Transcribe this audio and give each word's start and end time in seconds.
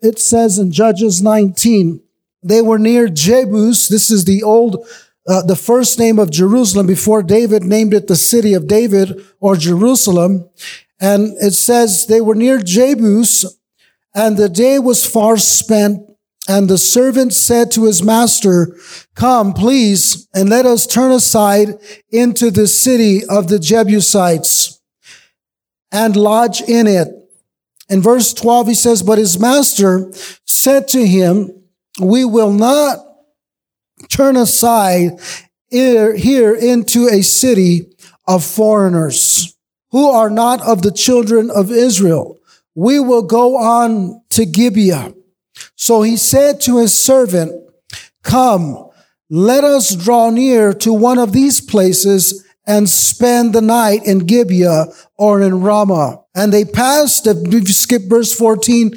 it 0.00 0.18
says 0.18 0.58
in 0.58 0.72
Judges 0.72 1.22
19, 1.22 2.02
they 2.42 2.62
were 2.62 2.78
near 2.78 3.06
Jebus. 3.08 3.88
This 3.88 4.10
is 4.10 4.24
the 4.24 4.42
old, 4.42 4.86
uh, 5.28 5.42
the 5.42 5.56
first 5.56 5.98
name 5.98 6.18
of 6.18 6.30
Jerusalem 6.30 6.86
before 6.86 7.22
David 7.22 7.62
named 7.62 7.92
it 7.92 8.06
the 8.06 8.16
city 8.16 8.54
of 8.54 8.66
David 8.66 9.24
or 9.40 9.56
Jerusalem. 9.56 10.48
And 11.00 11.34
it 11.40 11.52
says 11.52 12.06
they 12.06 12.20
were 12.20 12.34
near 12.34 12.58
Jebus 12.58 13.44
and 14.14 14.36
the 14.36 14.48
day 14.48 14.78
was 14.78 15.06
far 15.06 15.36
spent. 15.36 16.06
And 16.48 16.68
the 16.68 16.78
servant 16.78 17.32
said 17.32 17.70
to 17.72 17.84
his 17.84 18.02
master, 18.02 18.74
come, 19.14 19.52
please, 19.52 20.26
and 20.34 20.48
let 20.48 20.66
us 20.66 20.86
turn 20.86 21.12
aside 21.12 21.68
into 22.10 22.50
the 22.50 22.66
city 22.66 23.24
of 23.24 23.48
the 23.48 23.58
Jebusites 23.58 24.80
and 25.92 26.16
lodge 26.16 26.60
in 26.62 26.86
it. 26.86 27.08
In 27.90 28.00
verse 28.00 28.32
12, 28.32 28.68
he 28.68 28.74
says, 28.74 29.02
but 29.02 29.18
his 29.18 29.38
master 29.38 30.10
said 30.46 30.88
to 30.88 31.04
him, 31.04 31.50
we 32.00 32.24
will 32.24 32.52
not 32.52 32.98
turn 34.08 34.36
aside 34.36 35.20
here 35.68 36.54
into 36.54 37.08
a 37.08 37.22
city 37.22 37.92
of 38.26 38.44
foreigners 38.44 39.56
who 39.90 40.08
are 40.08 40.30
not 40.30 40.60
of 40.62 40.82
the 40.82 40.92
children 40.92 41.50
of 41.50 41.70
Israel. 41.70 42.38
We 42.76 43.00
will 43.00 43.22
go 43.22 43.56
on 43.56 44.22
to 44.30 44.46
Gibeah. 44.46 45.12
So 45.74 46.02
he 46.02 46.16
said 46.16 46.60
to 46.62 46.78
his 46.78 46.98
servant, 46.98 47.52
come, 48.22 48.88
let 49.28 49.64
us 49.64 49.96
draw 49.96 50.30
near 50.30 50.72
to 50.74 50.92
one 50.92 51.18
of 51.18 51.32
these 51.32 51.60
places 51.60 52.46
and 52.66 52.88
spend 52.88 53.52
the 53.52 53.60
night 53.60 54.04
in 54.04 54.20
Gibeah 54.20 54.86
or 55.18 55.40
in 55.40 55.60
Ramah. 55.60 56.19
And 56.34 56.52
they 56.52 56.64
passed, 56.64 57.26
if 57.26 57.52
you 57.52 57.64
skip 57.66 58.02
verse 58.08 58.32
14, 58.32 58.94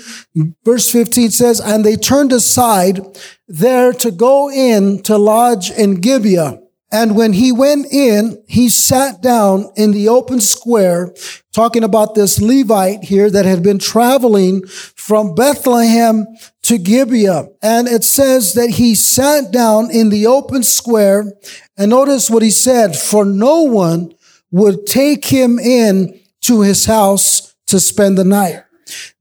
verse 0.64 0.92
15 0.92 1.32
says, 1.32 1.60
and 1.60 1.84
they 1.84 1.96
turned 1.96 2.32
aside 2.32 3.00
there 3.48 3.92
to 3.94 4.12
go 4.12 4.52
in 4.52 5.02
to 5.04 5.18
lodge 5.18 5.72
in 5.72 5.96
Gibeah. 5.96 6.60
And 6.92 7.16
when 7.16 7.34
he 7.34 7.52
went 7.52 7.88
in, 7.92 8.44
he 8.48 8.70
sat 8.70 9.20
down 9.20 9.72
in 9.76 9.94
the 9.94 10.10
open 10.10 10.40
square, 10.40 11.12
talking 11.52 11.84
about 11.84 12.14
this 12.14 12.40
Levite 12.40 13.06
here 13.06 13.32
that 13.32 13.46
had 13.46 13.64
been 13.64 13.80
traveling 13.80 14.64
from 14.68 15.34
Bethlehem 15.34 16.28
to 16.62 16.78
Gibeah. 16.78 17.48
And 17.64 17.88
it 17.88 18.04
says 18.04 18.54
that 18.54 18.70
he 18.70 18.94
sat 18.94 19.52
down 19.52 19.90
in 19.90 20.10
the 20.10 20.28
open 20.28 20.62
square. 20.62 21.34
And 21.76 21.90
notice 21.90 22.30
what 22.30 22.44
he 22.44 22.52
said, 22.52 22.96
for 22.96 23.26
no 23.26 23.64
one 23.64 24.14
would 24.52 24.86
take 24.86 25.26
him 25.26 25.58
in 25.58 26.20
to 26.44 26.62
his 26.62 26.86
house 26.86 27.56
to 27.68 27.80
spend 27.80 28.18
the 28.18 28.24
night. 28.24 28.64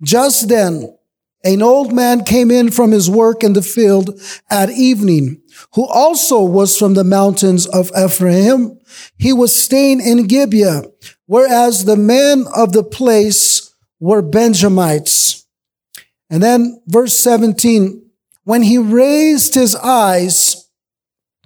Just 0.03 0.49
then, 0.49 0.97
an 1.45 1.63
old 1.63 1.93
man 1.93 2.25
came 2.25 2.51
in 2.51 2.71
from 2.71 2.93
his 2.93 3.11
work 3.11 3.43
in 3.43 3.53
the 3.53 3.63
field 3.63 4.21
at 4.51 4.71
evening 4.71 5.43
who 5.75 5.87
also 5.87 6.43
was 6.43 6.77
from 6.77 6.95
the 6.95 7.05
mountains 7.05 7.67
of 7.67 7.91
Ephraim. 7.99 8.79
He 9.19 9.33
was 9.33 9.57
staying 9.57 10.01
in 10.01 10.27
Gibeah, 10.27 10.85
whereas 11.27 11.85
the 11.85 11.97
men 11.97 12.47
of 12.55 12.73
the 12.73 12.85
place 12.85 13.75
were 13.99 14.23
Benjamites. 14.23 15.47
And 16.31 16.43
then 16.43 16.81
verse 16.87 17.19
17, 17.19 18.11
when 18.45 18.63
he 18.63 18.79
raised 18.79 19.55
his 19.55 19.77
eyes, 19.77 20.62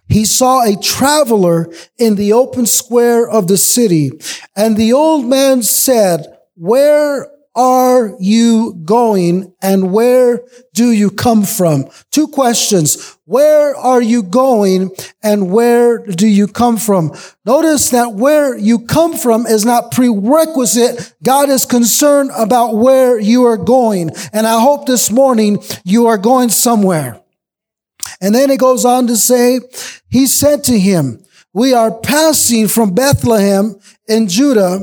he 0.09 0.25
saw 0.25 0.63
a 0.63 0.81
traveler 0.81 1.73
in 1.99 2.17
the 2.17 2.33
open 2.33 2.67
square 2.67 3.29
of 3.29 3.49
the 3.49 3.59
city. 3.59 4.13
And 4.55 4.77
the 4.77 4.93
old 4.93 5.27
man 5.27 5.63
said, 5.63 6.27
where 6.55 7.29
are 7.57 8.15
you 8.21 8.75
going 8.85 9.55
and 9.63 9.91
where 9.91 10.43
do 10.75 10.93
you 10.93 11.11
come 11.11 11.43
from? 11.43 11.89
Two 12.11 12.29
questions. 12.29 13.17
Where 13.25 13.75
are 13.75 14.03
you 14.03 14.23
going 14.23 14.91
and 15.23 15.51
where 15.51 16.05
do 16.05 16.29
you 16.29 16.49
come 16.49 16.77
from? 16.77 17.13
Notice 17.47 17.91
that 17.91 18.13
where 18.13 18.57
you 18.57 18.81
come 18.81 19.17
from 19.17 19.47
is 19.47 19.65
not 19.65 19.91
prerequisite. 19.91 21.15
God 21.23 21.49
is 21.49 21.65
concerned 21.65 22.31
about 22.37 22.77
where 22.77 23.19
you 23.19 23.45
are 23.45 23.57
going. 23.57 24.11
And 24.35 24.47
I 24.47 24.61
hope 24.61 24.87
this 24.87 25.11
morning 25.11 25.63
you 25.83 26.07
are 26.07 26.19
going 26.19 26.51
somewhere. 26.51 27.23
And 28.21 28.35
then 28.35 28.51
it 28.51 28.61
goes 28.61 28.85
on 28.85 29.07
to 29.09 29.17
say, 29.17 29.61
he 30.09 30.27
said 30.27 30.65
to 30.65 30.79
him, 30.79 31.23
we 31.53 31.73
are 31.73 31.99
passing 32.01 32.69
from 32.69 32.95
Bethlehem 32.95 33.79
in 34.09 34.29
Judah 34.29 34.79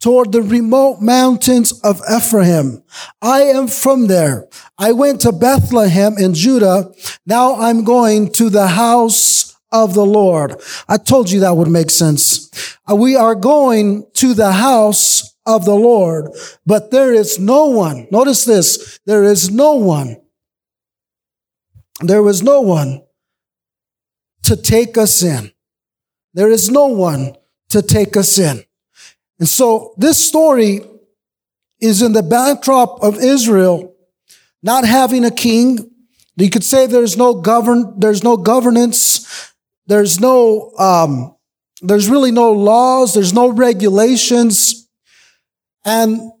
toward 0.00 0.30
the 0.30 0.42
remote 0.42 1.00
mountains 1.00 1.80
of 1.80 2.00
Ephraim. 2.10 2.82
I 3.20 3.42
am 3.42 3.66
from 3.66 4.06
there. 4.06 4.46
I 4.78 4.92
went 4.92 5.22
to 5.22 5.32
Bethlehem 5.32 6.16
in 6.18 6.34
Judah. 6.34 6.92
Now 7.26 7.56
I'm 7.56 7.82
going 7.82 8.30
to 8.34 8.50
the 8.50 8.68
house 8.68 9.56
of 9.72 9.94
the 9.94 10.06
Lord. 10.06 10.60
I 10.88 10.96
told 10.96 11.30
you 11.30 11.40
that 11.40 11.56
would 11.56 11.68
make 11.68 11.90
sense. 11.90 12.78
Uh, 12.88 12.94
we 12.94 13.16
are 13.16 13.34
going 13.34 14.06
to 14.14 14.34
the 14.34 14.52
house 14.52 15.34
of 15.44 15.64
the 15.64 15.74
Lord, 15.74 16.30
but 16.64 16.90
there 16.90 17.12
is 17.12 17.38
no 17.38 17.66
one. 17.66 18.06
Notice 18.10 18.44
this. 18.44 18.98
There 19.06 19.24
is 19.24 19.50
no 19.50 19.74
one. 19.74 20.18
There 22.00 22.22
was 22.22 22.42
no 22.42 22.60
one 22.60 23.02
to 24.44 24.56
take 24.56 24.96
us 24.98 25.22
in. 25.22 25.52
There 26.34 26.50
is 26.50 26.70
no 26.70 26.86
one 26.86 27.36
to 27.70 27.82
take 27.82 28.16
us 28.16 28.38
in. 28.38 28.64
And 29.38 29.48
so 29.48 29.94
this 29.96 30.24
story 30.24 30.82
is 31.80 32.02
in 32.02 32.12
the 32.12 32.22
backdrop 32.22 33.02
of 33.02 33.18
Israel 33.18 33.94
not 34.62 34.84
having 34.84 35.24
a 35.24 35.30
king. 35.30 35.90
You 36.36 36.50
could 36.50 36.64
say 36.64 36.86
there's 36.86 37.16
no 37.16 37.34
govern, 37.34 37.98
there's 37.98 38.22
no 38.22 38.36
governance, 38.36 39.52
there's 39.86 40.20
no, 40.20 40.72
um, 40.78 41.34
there's 41.80 42.08
really 42.08 42.30
no 42.30 42.52
laws, 42.52 43.14
there's 43.14 43.32
no 43.32 43.48
regulations. 43.48 44.88
And 45.84 46.32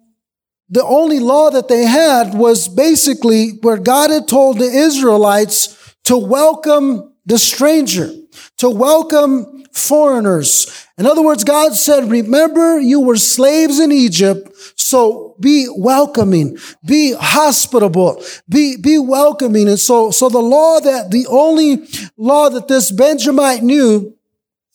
the 0.68 0.84
only 0.84 1.20
law 1.20 1.50
that 1.50 1.68
they 1.68 1.84
had 1.84 2.34
was 2.34 2.68
basically 2.68 3.50
where 3.62 3.78
God 3.78 4.10
had 4.10 4.26
told 4.26 4.58
the 4.58 4.64
Israelites 4.64 5.94
to 6.04 6.16
welcome 6.16 7.12
the 7.24 7.38
stranger, 7.38 8.10
to 8.58 8.70
welcome 8.70 9.64
foreigners. 9.72 10.86
In 10.98 11.06
other 11.06 11.22
words, 11.22 11.44
God 11.44 11.74
said, 11.74 12.10
remember 12.10 12.80
you 12.80 13.00
were 13.00 13.16
slaves 13.16 13.78
in 13.78 13.92
Egypt. 13.92 14.50
So 14.76 15.36
be 15.38 15.68
welcoming, 15.76 16.58
be 16.84 17.12
hospitable, 17.12 18.22
be, 18.48 18.76
be 18.76 18.98
welcoming. 18.98 19.68
And 19.68 19.78
so, 19.78 20.10
so 20.10 20.28
the 20.28 20.38
law 20.38 20.80
that 20.80 21.10
the 21.10 21.26
only 21.28 21.86
law 22.16 22.48
that 22.48 22.68
this 22.68 22.90
Benjamite 22.90 23.62
knew 23.62 24.16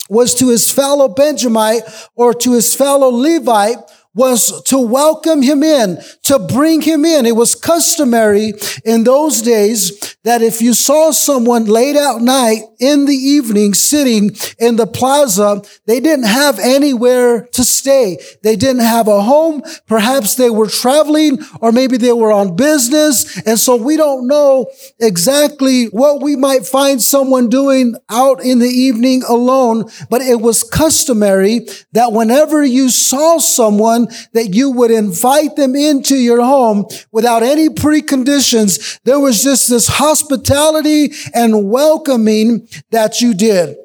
was 0.10 0.36
to 0.36 0.50
his 0.50 0.72
fellow 0.72 1.08
Benjamite 1.08 1.84
or 2.16 2.34
to 2.34 2.54
his 2.54 2.76
fellow 2.76 3.08
Levite 3.08 3.78
was 4.14 4.62
to 4.64 4.78
welcome 4.78 5.42
him 5.42 5.64
in, 5.64 5.98
to 6.24 6.38
bring 6.38 6.82
him 6.82 7.06
in. 7.06 7.26
It 7.26 7.36
was 7.36 7.56
customary 7.56 8.54
in 8.84 9.06
those 9.06 9.42
days 9.42 10.18
that 10.24 10.42
if 10.42 10.62
you 10.62 10.74
saw 10.74 11.12
someone 11.12 11.66
late 11.66 11.96
at 11.96 12.22
night 12.22 12.62
in 12.80 13.06
the 13.06 13.16
evening 13.16 13.74
sitting 13.74 14.36
in 14.60 14.76
the 14.76 14.86
plaza, 14.86 15.62
they 15.88 16.00
didn't 16.00 16.26
have 16.26 16.60
anywhere 16.60 17.48
to 17.54 17.64
stay. 17.64 18.18
They 18.44 18.56
didn't 18.56 18.84
have 18.84 19.08
a 19.08 19.22
home. 19.22 19.64
Perhaps 19.88 20.36
they 20.36 20.50
were 20.50 20.68
traveling 20.68 21.40
or 21.62 21.72
maybe 21.72 21.98
they 21.98 22.12
were 22.12 22.32
on 22.32 22.56
business. 22.56 23.42
And 23.48 23.58
so 23.58 23.78
we 23.78 23.98
don't 23.98 24.28
know 24.28 24.70
exactly 25.00 25.86
what 25.86 26.22
we 26.22 26.36
might 26.36 26.66
find 26.66 27.02
someone 27.02 27.50
doing 27.50 27.96
out 28.10 28.44
in 28.44 28.60
the 28.60 28.70
evening 28.70 29.24
alone, 29.28 29.86
but 30.10 30.22
it 30.22 30.42
was 30.42 30.64
customary 30.64 31.68
that 31.94 32.12
whenever 32.12 32.64
you 32.64 32.90
saw 32.90 33.38
someone 33.38 34.01
that 34.34 34.54
you 34.54 34.72
would 34.72 34.92
invite 34.92 35.56
them 35.56 35.76
into 35.76 36.16
your 36.16 36.42
home 36.42 36.86
without 37.12 37.44
any 37.44 37.70
preconditions. 37.70 39.00
There 39.04 39.20
was 39.20 39.44
just 39.44 39.70
this 39.70 39.88
hospitality 39.88 41.14
and 41.34 41.70
welcoming 41.70 42.68
that 42.92 43.22
you 43.22 43.34
did. 43.34 43.78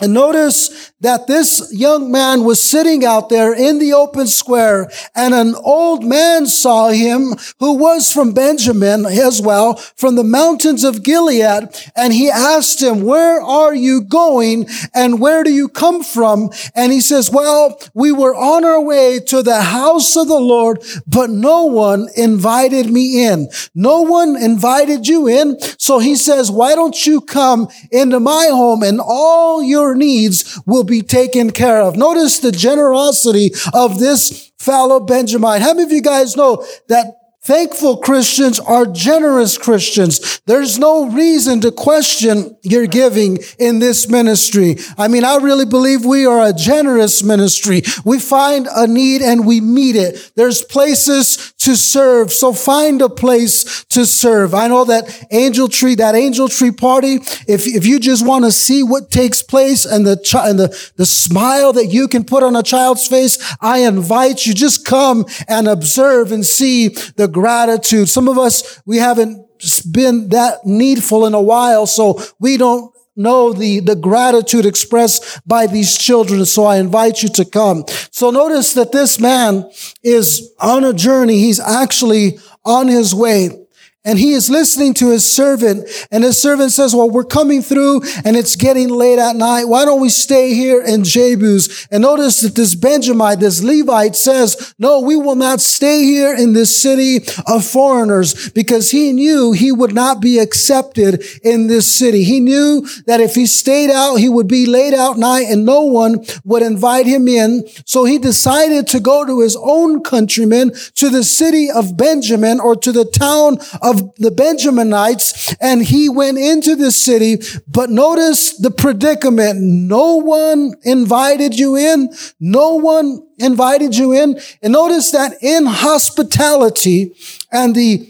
And 0.00 0.14
notice 0.14 0.92
that 1.00 1.26
this 1.26 1.70
young 1.72 2.10
man 2.10 2.44
was 2.44 2.68
sitting 2.68 3.04
out 3.04 3.28
there 3.28 3.54
in 3.54 3.78
the 3.78 3.92
open 3.92 4.26
square 4.26 4.90
and 5.14 5.34
an 5.34 5.54
old 5.54 6.04
man 6.04 6.46
saw 6.46 6.88
him 6.88 7.36
who 7.58 7.74
was 7.74 8.12
from 8.12 8.32
Benjamin 8.32 9.06
as 9.06 9.40
well, 9.40 9.76
from 9.76 10.16
the 10.16 10.24
mountains 10.24 10.84
of 10.84 11.02
Gilead. 11.02 11.68
And 11.96 12.12
he 12.12 12.30
asked 12.30 12.82
him, 12.82 13.02
where 13.02 13.40
are 13.40 13.74
you 13.74 14.02
going 14.02 14.66
and 14.94 15.20
where 15.20 15.42
do 15.42 15.52
you 15.52 15.68
come 15.68 16.02
from? 16.02 16.50
And 16.74 16.92
he 16.92 17.00
says, 17.00 17.30
well, 17.30 17.80
we 17.94 18.12
were 18.12 18.34
on 18.34 18.64
our 18.64 18.80
way 18.80 19.20
to 19.26 19.42
the 19.42 19.62
house 19.62 20.16
of 20.16 20.28
the 20.28 20.40
Lord, 20.40 20.82
but 21.06 21.30
no 21.30 21.64
one 21.64 22.08
invited 22.16 22.90
me 22.90 23.24
in. 23.26 23.48
No 23.74 24.02
one 24.02 24.36
invited 24.36 25.06
you 25.08 25.28
in. 25.28 25.58
So 25.78 25.98
he 25.98 26.16
says, 26.16 26.50
why 26.50 26.74
don't 26.74 27.06
you 27.06 27.20
come 27.20 27.68
into 27.90 28.20
my 28.20 28.48
home 28.50 28.82
and 28.82 29.00
all 29.00 29.62
your 29.62 29.89
your 29.90 29.96
needs 29.96 30.60
will 30.66 30.84
be 30.84 31.02
taken 31.02 31.50
care 31.50 31.80
of. 31.80 31.96
Notice 31.96 32.38
the 32.38 32.52
generosity 32.52 33.52
of 33.74 33.98
this 33.98 34.52
fellow 34.58 35.00
Benjamite. 35.00 35.62
How 35.62 35.74
many 35.74 35.82
of 35.82 35.92
you 35.92 36.02
guys 36.02 36.36
know 36.36 36.64
that 36.88 37.19
Thankful 37.42 37.96
Christians 37.96 38.60
are 38.60 38.84
generous 38.84 39.56
Christians. 39.56 40.42
There's 40.44 40.78
no 40.78 41.10
reason 41.10 41.62
to 41.62 41.72
question 41.72 42.54
your 42.62 42.86
giving 42.86 43.38
in 43.58 43.78
this 43.78 44.10
ministry. 44.10 44.76
I 44.98 45.08
mean, 45.08 45.24
I 45.24 45.36
really 45.36 45.64
believe 45.64 46.04
we 46.04 46.26
are 46.26 46.46
a 46.46 46.52
generous 46.52 47.22
ministry. 47.22 47.80
We 48.04 48.18
find 48.18 48.68
a 48.70 48.86
need 48.86 49.22
and 49.22 49.46
we 49.46 49.62
meet 49.62 49.96
it. 49.96 50.32
There's 50.36 50.60
places 50.60 51.54
to 51.60 51.76
serve. 51.76 52.30
So 52.30 52.52
find 52.52 53.00
a 53.00 53.08
place 53.08 53.84
to 53.84 54.04
serve. 54.04 54.52
I 54.52 54.68
know 54.68 54.84
that 54.84 55.26
angel 55.30 55.68
tree, 55.68 55.94
that 55.94 56.14
angel 56.14 56.48
tree 56.48 56.72
party, 56.72 57.14
if, 57.48 57.66
if 57.66 57.86
you 57.86 58.00
just 58.00 58.26
want 58.26 58.44
to 58.44 58.52
see 58.52 58.82
what 58.82 59.10
takes 59.10 59.42
place 59.42 59.86
and 59.86 60.06
the, 60.06 60.42
and 60.44 60.58
the, 60.58 60.92
the 60.96 61.06
smile 61.06 61.72
that 61.72 61.86
you 61.86 62.06
can 62.06 62.24
put 62.24 62.42
on 62.42 62.54
a 62.54 62.62
child's 62.62 63.06
face, 63.06 63.56
I 63.62 63.78
invite 63.78 64.44
you 64.44 64.52
just 64.52 64.84
come 64.84 65.24
and 65.48 65.68
observe 65.68 66.32
and 66.32 66.44
see 66.44 66.88
the 66.88 67.29
gratitude. 67.30 68.08
Some 68.08 68.28
of 68.28 68.38
us, 68.38 68.82
we 68.86 68.98
haven't 68.98 69.46
been 69.90 70.28
that 70.30 70.64
needful 70.64 71.26
in 71.26 71.34
a 71.34 71.42
while, 71.42 71.86
so 71.86 72.20
we 72.38 72.56
don't 72.56 72.94
know 73.16 73.52
the, 73.52 73.80
the 73.80 73.96
gratitude 73.96 74.64
expressed 74.64 75.40
by 75.46 75.66
these 75.66 75.96
children. 75.96 76.44
So 76.46 76.64
I 76.64 76.76
invite 76.76 77.22
you 77.22 77.28
to 77.30 77.44
come. 77.44 77.84
So 78.10 78.30
notice 78.30 78.74
that 78.74 78.92
this 78.92 79.20
man 79.20 79.70
is 80.02 80.52
on 80.58 80.84
a 80.84 80.92
journey. 80.92 81.38
He's 81.38 81.60
actually 81.60 82.38
on 82.64 82.88
his 82.88 83.14
way. 83.14 83.59
And 84.02 84.18
he 84.18 84.32
is 84.32 84.48
listening 84.48 84.94
to 84.94 85.10
his 85.10 85.30
servant 85.30 85.86
and 86.10 86.24
his 86.24 86.40
servant 86.40 86.72
says, 86.72 86.94
well, 86.94 87.10
we're 87.10 87.22
coming 87.22 87.60
through 87.60 88.00
and 88.24 88.34
it's 88.34 88.56
getting 88.56 88.88
late 88.88 89.18
at 89.18 89.36
night. 89.36 89.64
Why 89.64 89.84
don't 89.84 90.00
we 90.00 90.08
stay 90.08 90.54
here 90.54 90.82
in 90.82 91.02
Jebus? 91.02 91.86
And 91.90 92.00
notice 92.00 92.40
that 92.40 92.54
this 92.54 92.74
Benjamite, 92.74 93.40
this 93.40 93.62
Levite 93.62 94.16
says, 94.16 94.74
no, 94.78 95.00
we 95.00 95.16
will 95.16 95.34
not 95.34 95.60
stay 95.60 96.02
here 96.04 96.34
in 96.34 96.54
this 96.54 96.80
city 96.80 97.18
of 97.46 97.62
foreigners 97.62 98.48
because 98.48 98.90
he 98.90 99.12
knew 99.12 99.52
he 99.52 99.70
would 99.70 99.94
not 99.94 100.22
be 100.22 100.38
accepted 100.38 101.22
in 101.42 101.66
this 101.66 101.94
city. 101.94 102.24
He 102.24 102.40
knew 102.40 102.86
that 103.04 103.20
if 103.20 103.34
he 103.34 103.44
stayed 103.44 103.90
out, 103.90 104.16
he 104.16 104.30
would 104.30 104.48
be 104.48 104.64
late 104.64 104.94
out 104.94 105.18
night 105.18 105.48
and 105.50 105.66
no 105.66 105.82
one 105.82 106.24
would 106.46 106.62
invite 106.62 107.04
him 107.04 107.28
in. 107.28 107.68
So 107.84 108.06
he 108.06 108.18
decided 108.18 108.86
to 108.88 109.00
go 109.00 109.26
to 109.26 109.42
his 109.42 109.58
own 109.60 110.02
countrymen 110.02 110.72
to 110.94 111.10
the 111.10 111.22
city 111.22 111.70
of 111.70 111.98
Benjamin 111.98 112.60
or 112.60 112.74
to 112.76 112.92
the 112.92 113.04
town 113.04 113.58
of 113.82 113.89
of 113.90 114.14
the 114.16 114.30
Benjaminites 114.30 115.56
and 115.60 115.82
he 115.82 116.08
went 116.08 116.38
into 116.38 116.76
the 116.76 116.90
city. 116.90 117.38
But 117.68 117.90
notice 117.90 118.56
the 118.56 118.70
predicament. 118.70 119.60
No 119.60 120.16
one 120.16 120.74
invited 120.82 121.58
you 121.58 121.76
in. 121.76 122.12
No 122.38 122.76
one 122.76 123.26
invited 123.38 123.96
you 123.96 124.12
in. 124.12 124.40
And 124.62 124.72
notice 124.72 125.10
that 125.12 125.34
in 125.42 125.66
hospitality 125.66 127.14
and 127.52 127.74
the 127.74 128.09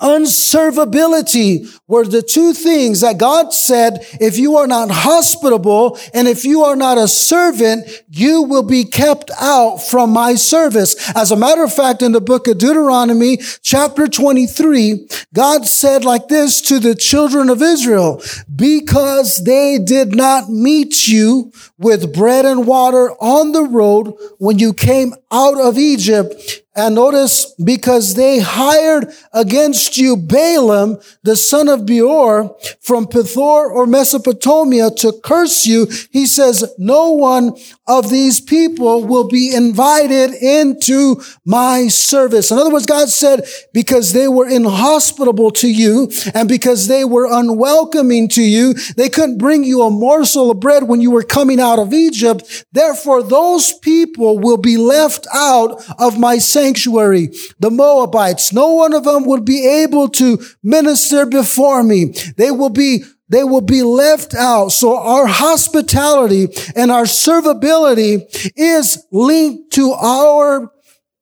unservability 0.00 1.78
were 1.86 2.06
the 2.06 2.22
two 2.22 2.52
things 2.52 3.00
that 3.00 3.18
God 3.18 3.52
said, 3.52 4.06
if 4.20 4.38
you 4.38 4.56
are 4.56 4.66
not 4.66 4.90
hospitable 4.90 5.98
and 6.14 6.26
if 6.26 6.44
you 6.44 6.62
are 6.62 6.76
not 6.76 6.98
a 6.98 7.08
servant, 7.08 7.86
you 8.08 8.42
will 8.42 8.62
be 8.62 8.84
kept 8.84 9.30
out 9.40 9.78
from 9.78 10.10
my 10.10 10.34
service. 10.34 10.96
As 11.14 11.30
a 11.30 11.36
matter 11.36 11.62
of 11.62 11.72
fact, 11.72 12.02
in 12.02 12.12
the 12.12 12.20
book 12.20 12.48
of 12.48 12.58
Deuteronomy, 12.58 13.38
chapter 13.62 14.08
23, 14.08 15.08
God 15.34 15.66
said 15.66 16.04
like 16.04 16.28
this 16.28 16.60
to 16.62 16.78
the 16.78 16.94
children 16.94 17.50
of 17.50 17.62
Israel, 17.62 18.22
because 18.54 19.44
they 19.44 19.78
did 19.78 20.14
not 20.14 20.48
meet 20.48 21.06
you 21.06 21.52
with 21.78 22.14
bread 22.14 22.44
and 22.44 22.66
water 22.66 23.10
on 23.12 23.52
the 23.52 23.64
road 23.64 24.14
when 24.38 24.58
you 24.58 24.72
came 24.72 25.14
out 25.30 25.58
of 25.58 25.78
Egypt, 25.78 26.62
and 26.76 26.94
notice, 26.94 27.52
because 27.62 28.14
they 28.14 28.38
hired 28.38 29.12
against 29.32 29.96
you 29.96 30.16
Balaam, 30.16 30.98
the 31.24 31.34
son 31.34 31.68
of 31.68 31.84
Beor, 31.84 32.56
from 32.80 33.06
Pethor 33.06 33.70
or 33.70 33.86
Mesopotamia 33.86 34.90
to 34.98 35.12
curse 35.24 35.66
you, 35.66 35.86
he 36.12 36.26
says, 36.26 36.72
no 36.78 37.10
one 37.10 37.56
of 37.88 38.08
these 38.08 38.40
people 38.40 39.04
will 39.04 39.26
be 39.26 39.52
invited 39.52 40.32
into 40.32 41.20
my 41.44 41.88
service. 41.88 42.52
In 42.52 42.58
other 42.58 42.70
words, 42.70 42.86
God 42.86 43.08
said, 43.08 43.44
because 43.74 44.12
they 44.12 44.28
were 44.28 44.48
inhospitable 44.48 45.50
to 45.52 45.68
you 45.68 46.10
and 46.34 46.48
because 46.48 46.86
they 46.86 47.04
were 47.04 47.26
unwelcoming 47.26 48.28
to 48.28 48.42
you, 48.42 48.74
they 48.96 49.08
couldn't 49.08 49.38
bring 49.38 49.64
you 49.64 49.82
a 49.82 49.90
morsel 49.90 50.52
of 50.52 50.60
bread 50.60 50.84
when 50.84 51.00
you 51.00 51.10
were 51.10 51.24
coming 51.24 51.60
out 51.60 51.80
of 51.80 51.92
Egypt. 51.92 52.64
Therefore, 52.72 53.24
those 53.24 53.72
people 53.72 54.38
will 54.38 54.56
be 54.56 54.76
left 54.76 55.26
out 55.34 55.82
of 55.98 56.18
my 56.18 56.38
sanctuary. 56.60 57.30
The 57.58 57.70
Moabites, 57.70 58.52
no 58.52 58.72
one 58.72 58.94
of 58.94 59.04
them 59.04 59.24
would 59.26 59.44
be 59.44 59.66
able 59.66 60.08
to 60.10 60.42
minister 60.62 61.26
before 61.26 61.82
me. 61.82 62.14
They 62.36 62.50
will 62.50 62.70
be 62.70 63.04
they 63.28 63.44
will 63.44 63.60
be 63.60 63.84
left 63.84 64.34
out. 64.34 64.70
So 64.70 64.98
our 64.98 65.26
hospitality 65.26 66.48
and 66.74 66.90
our 66.90 67.04
servability 67.04 68.26
is 68.56 69.06
linked 69.12 69.72
to 69.74 69.92
our 69.92 70.72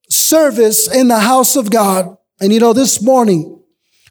service 0.08 0.90
in 0.90 1.08
the 1.08 1.18
house 1.18 1.54
of 1.54 1.70
God. 1.70 2.16
And 2.40 2.50
you 2.50 2.60
know, 2.60 2.72
this 2.72 3.02
morning 3.02 3.62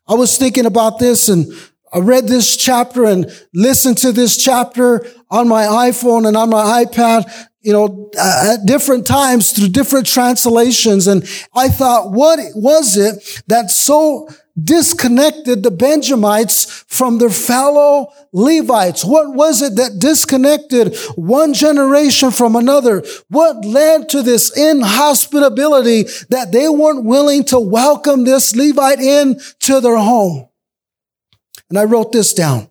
I 0.07 0.13
was 0.13 0.38
thinking 0.38 0.68
about 0.68 1.00
this 1.00 1.27
and 1.27 1.47
I 1.91 2.00
read 2.00 2.27
this 2.27 2.56
chapter 2.56 3.06
and 3.06 3.31
listened 3.53 3.97
to 4.00 4.12
this 4.12 4.38
chapter 4.44 5.03
on 5.31 5.47
my 5.47 5.63
iPhone 5.63 6.27
and 6.27 6.38
on 6.38 6.51
my 6.51 6.85
iPad, 6.85 7.25
you 7.68 7.74
know, 7.74 8.10
uh, 8.18 8.54
at 8.54 8.66
different 8.66 9.06
times 9.06 9.52
through 9.52 9.68
different 9.68 10.08
translations. 10.08 11.06
And 11.06 11.24
I 11.54 11.68
thought, 11.68 12.14
what 12.14 12.40
was 12.56 12.96
it 12.96 13.44
that 13.48 13.72
so 13.72 14.30
disconnected 14.58 15.64
the 15.64 15.72
Benjamites 15.72 16.86
from 16.88 17.18
their 17.18 17.30
fellow 17.30 18.08
Levites? 18.31 19.04
What 19.04 19.36
was 19.36 19.62
it 19.62 19.75
that 19.75 20.00
disconnected 20.00 20.96
one 21.18 21.54
generation 21.54 22.31
from 22.31 22.56
another? 22.56 23.04
What 23.28 23.66
led 23.66 24.08
to 24.10 24.24
this 24.24 24.58
inhospitability 24.58 26.04
that 26.30 26.54
they 26.54 26.70
weren't 26.70 27.04
willing 27.04 27.44
to 27.48 27.60
welcome 27.60 28.24
this 28.24 28.56
Levite 28.56 29.02
in 29.02 29.42
to 29.63 29.81
their 29.81 29.98
home? 29.98 30.48
And 31.70 31.78
I 31.78 31.84
wrote 31.84 32.13
this 32.13 32.34
down. 32.34 32.70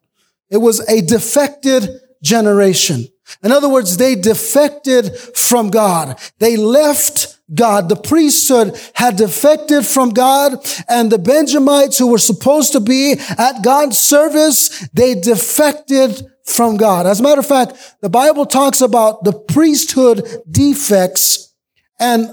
It 0.49 0.57
was 0.57 0.81
a 0.89 1.03
defected 1.03 2.01
generation. 2.23 3.09
In 3.43 3.53
other 3.53 3.69
words, 3.69 3.97
they 3.97 4.15
defected 4.15 5.17
from 5.17 5.71
God. 5.71 6.19
They 6.39 6.57
left 6.57 7.39
God. 7.55 7.89
The 7.89 7.97
priesthood 7.97 8.79
had 8.95 9.17
defected 9.17 9.87
from 9.87 10.11
God 10.11 10.55
and 10.89 11.11
the 11.11 11.19
Benjamites 11.19 11.99
who 11.99 12.09
were 12.09 12.19
supposed 12.19 12.73
to 12.73 12.81
be 12.81 13.15
at 13.39 13.63
God's 13.63 13.99
service, 13.99 14.89
they 14.93 15.15
defected 15.15 16.23
from 16.45 16.77
God. 16.77 17.07
As 17.07 17.21
a 17.21 17.23
matter 17.23 17.41
of 17.41 17.47
fact, 17.47 17.97
the 18.01 18.09
Bible 18.09 18.47
talks 18.47 18.81
about 18.81 19.25
the 19.25 19.33
priesthood 19.33 20.27
defects 20.51 21.55
and 21.99 22.29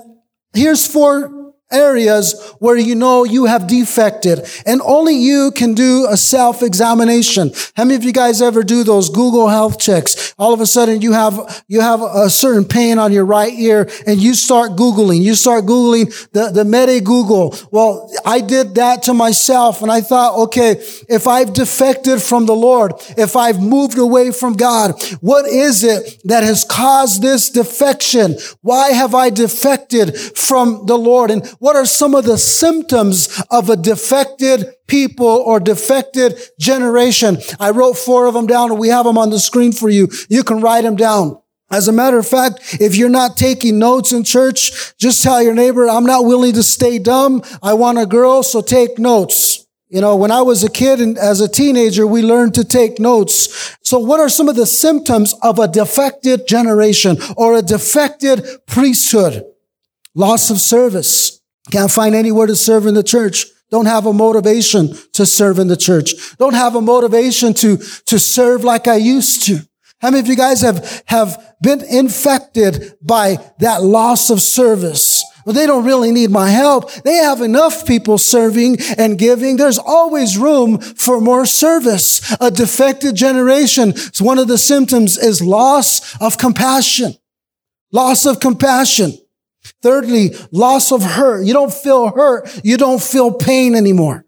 here's 0.53 0.85
four 0.85 1.42
areas 1.73 2.55
where 2.59 2.77
you 2.77 2.95
know 2.95 3.23
you 3.23 3.45
have 3.45 3.67
defected 3.67 4.47
and 4.65 4.81
only 4.83 5.15
you 5.15 5.51
can 5.51 5.73
do 5.73 6.07
a 6.09 6.17
self-examination. 6.17 7.51
How 7.75 7.83
many 7.83 7.95
of 7.95 8.03
you 8.03 8.13
guys 8.13 8.41
ever 8.41 8.63
do 8.63 8.83
those 8.83 9.09
Google 9.09 9.47
health 9.47 9.79
checks? 9.79 10.33
All 10.37 10.53
of 10.53 10.61
a 10.61 10.65
sudden 10.65 11.01
you 11.01 11.13
have, 11.13 11.63
you 11.67 11.81
have 11.81 12.01
a 12.01 12.29
certain 12.29 12.65
pain 12.65 12.97
on 12.97 13.11
your 13.11 13.25
right 13.25 13.53
ear 13.53 13.89
and 14.05 14.21
you 14.21 14.33
start 14.33 14.71
Googling. 14.71 15.21
You 15.21 15.35
start 15.35 15.65
Googling 15.65 16.31
the, 16.31 16.49
the 16.49 16.65
Medi 16.65 16.99
Google. 16.99 17.55
Well, 17.71 18.11
I 18.25 18.41
did 18.41 18.75
that 18.75 19.03
to 19.03 19.13
myself 19.13 19.81
and 19.81 19.91
I 19.91 20.01
thought, 20.01 20.37
okay, 20.45 20.71
if 21.09 21.27
I've 21.27 21.53
defected 21.53 22.21
from 22.21 22.45
the 22.45 22.55
Lord, 22.55 22.93
if 23.17 23.35
I've 23.35 23.61
moved 23.61 23.97
away 23.97 24.31
from 24.31 24.53
God, 24.53 25.01
what 25.21 25.47
is 25.47 25.83
it 25.83 26.21
that 26.25 26.43
has 26.43 26.63
caused 26.63 27.21
this 27.21 27.49
defection? 27.49 28.37
Why 28.61 28.89
have 28.89 29.15
I 29.15 29.29
defected 29.29 30.17
from 30.17 30.85
the 30.85 30.97
Lord? 30.97 31.31
And 31.31 31.45
what 31.63 31.77
are 31.77 31.85
some 31.85 32.13
of 32.13 32.25
the 32.25 32.37
symptoms 32.37 33.41
of 33.49 33.69
a 33.69 33.77
defected 33.77 34.65
people 34.85 35.25
or 35.25 35.61
defected 35.61 36.37
generation? 36.59 37.37
I 37.57 37.69
wrote 37.69 37.93
four 37.93 38.25
of 38.25 38.33
them 38.33 38.47
down 38.47 38.71
and 38.71 38.77
we 38.77 38.89
have 38.89 39.05
them 39.05 39.17
on 39.17 39.29
the 39.29 39.39
screen 39.39 39.71
for 39.71 39.87
you. 39.89 40.09
You 40.27 40.43
can 40.43 40.59
write 40.59 40.81
them 40.81 40.97
down. 40.97 41.41
As 41.71 41.87
a 41.87 41.93
matter 41.93 42.19
of 42.19 42.27
fact, 42.27 42.75
if 42.81 42.97
you're 42.97 43.07
not 43.07 43.37
taking 43.37 43.79
notes 43.79 44.11
in 44.11 44.25
church, 44.25 44.93
just 44.97 45.23
tell 45.23 45.41
your 45.41 45.53
neighbor, 45.53 45.87
I'm 45.87 46.05
not 46.05 46.25
willing 46.25 46.51
to 46.55 46.63
stay 46.63 46.99
dumb. 46.99 47.41
I 47.61 47.75
want 47.75 47.97
a 47.97 48.05
girl, 48.05 48.43
so 48.43 48.61
take 48.61 48.99
notes. 48.99 49.65
You 49.87 50.01
know, 50.01 50.17
when 50.17 50.31
I 50.31 50.41
was 50.41 50.65
a 50.65 50.69
kid 50.69 50.99
and 50.99 51.17
as 51.17 51.39
a 51.39 51.47
teenager, 51.47 52.05
we 52.05 52.23
learned 52.23 52.55
to 52.55 52.65
take 52.65 52.99
notes. 52.99 53.77
So 53.83 53.99
what 53.99 54.19
are 54.19 54.27
some 54.27 54.49
of 54.49 54.57
the 54.57 54.65
symptoms 54.65 55.33
of 55.41 55.59
a 55.59 55.69
defected 55.69 56.45
generation 56.45 57.15
or 57.37 57.55
a 57.55 57.61
defected 57.61 58.45
priesthood? 58.67 59.45
Loss 60.13 60.51
of 60.51 60.59
service. 60.59 61.39
Can't 61.71 61.91
find 61.91 62.13
anywhere 62.13 62.47
to 62.47 62.55
serve 62.55 62.85
in 62.85 62.93
the 62.93 63.03
church. 63.03 63.45
Don't 63.71 63.85
have 63.85 64.05
a 64.05 64.13
motivation 64.13 64.95
to 65.13 65.25
serve 65.25 65.57
in 65.57 65.67
the 65.67 65.77
church. 65.77 66.37
Don't 66.37 66.53
have 66.53 66.75
a 66.75 66.81
motivation 66.81 67.53
to, 67.55 67.77
to 67.77 68.19
serve 68.19 68.63
like 68.63 68.87
I 68.87 68.97
used 68.97 69.45
to. 69.47 69.59
How 69.99 70.11
many 70.11 70.19
of 70.19 70.27
you 70.27 70.35
guys 70.35 70.61
have, 70.61 71.01
have 71.07 71.55
been 71.61 71.81
infected 71.81 72.93
by 73.01 73.37
that 73.59 73.81
loss 73.81 74.29
of 74.29 74.41
service? 74.41 75.23
Well, 75.45 75.53
they 75.53 75.65
don't 75.65 75.85
really 75.85 76.11
need 76.11 76.29
my 76.29 76.49
help. 76.49 76.91
They 77.03 77.15
have 77.15 77.41
enough 77.41 77.85
people 77.85 78.17
serving 78.17 78.77
and 78.97 79.17
giving. 79.17 79.57
There's 79.57 79.79
always 79.79 80.37
room 80.37 80.79
for 80.79 81.19
more 81.19 81.45
service. 81.45 82.35
A 82.39 82.51
defected 82.51 83.15
generation. 83.15 83.93
One 84.19 84.39
of 84.39 84.47
the 84.47 84.57
symptoms 84.57 85.17
is 85.17 85.41
loss 85.41 86.15
of 86.21 86.37
compassion. 86.37 87.15
Loss 87.91 88.25
of 88.25 88.39
compassion. 88.39 89.17
Thirdly, 89.81 90.31
loss 90.51 90.91
of 90.91 91.03
hurt. 91.03 91.45
You 91.45 91.53
don't 91.53 91.73
feel 91.73 92.09
hurt. 92.09 92.61
You 92.63 92.77
don't 92.77 93.01
feel 93.01 93.33
pain 93.33 93.75
anymore. 93.75 94.25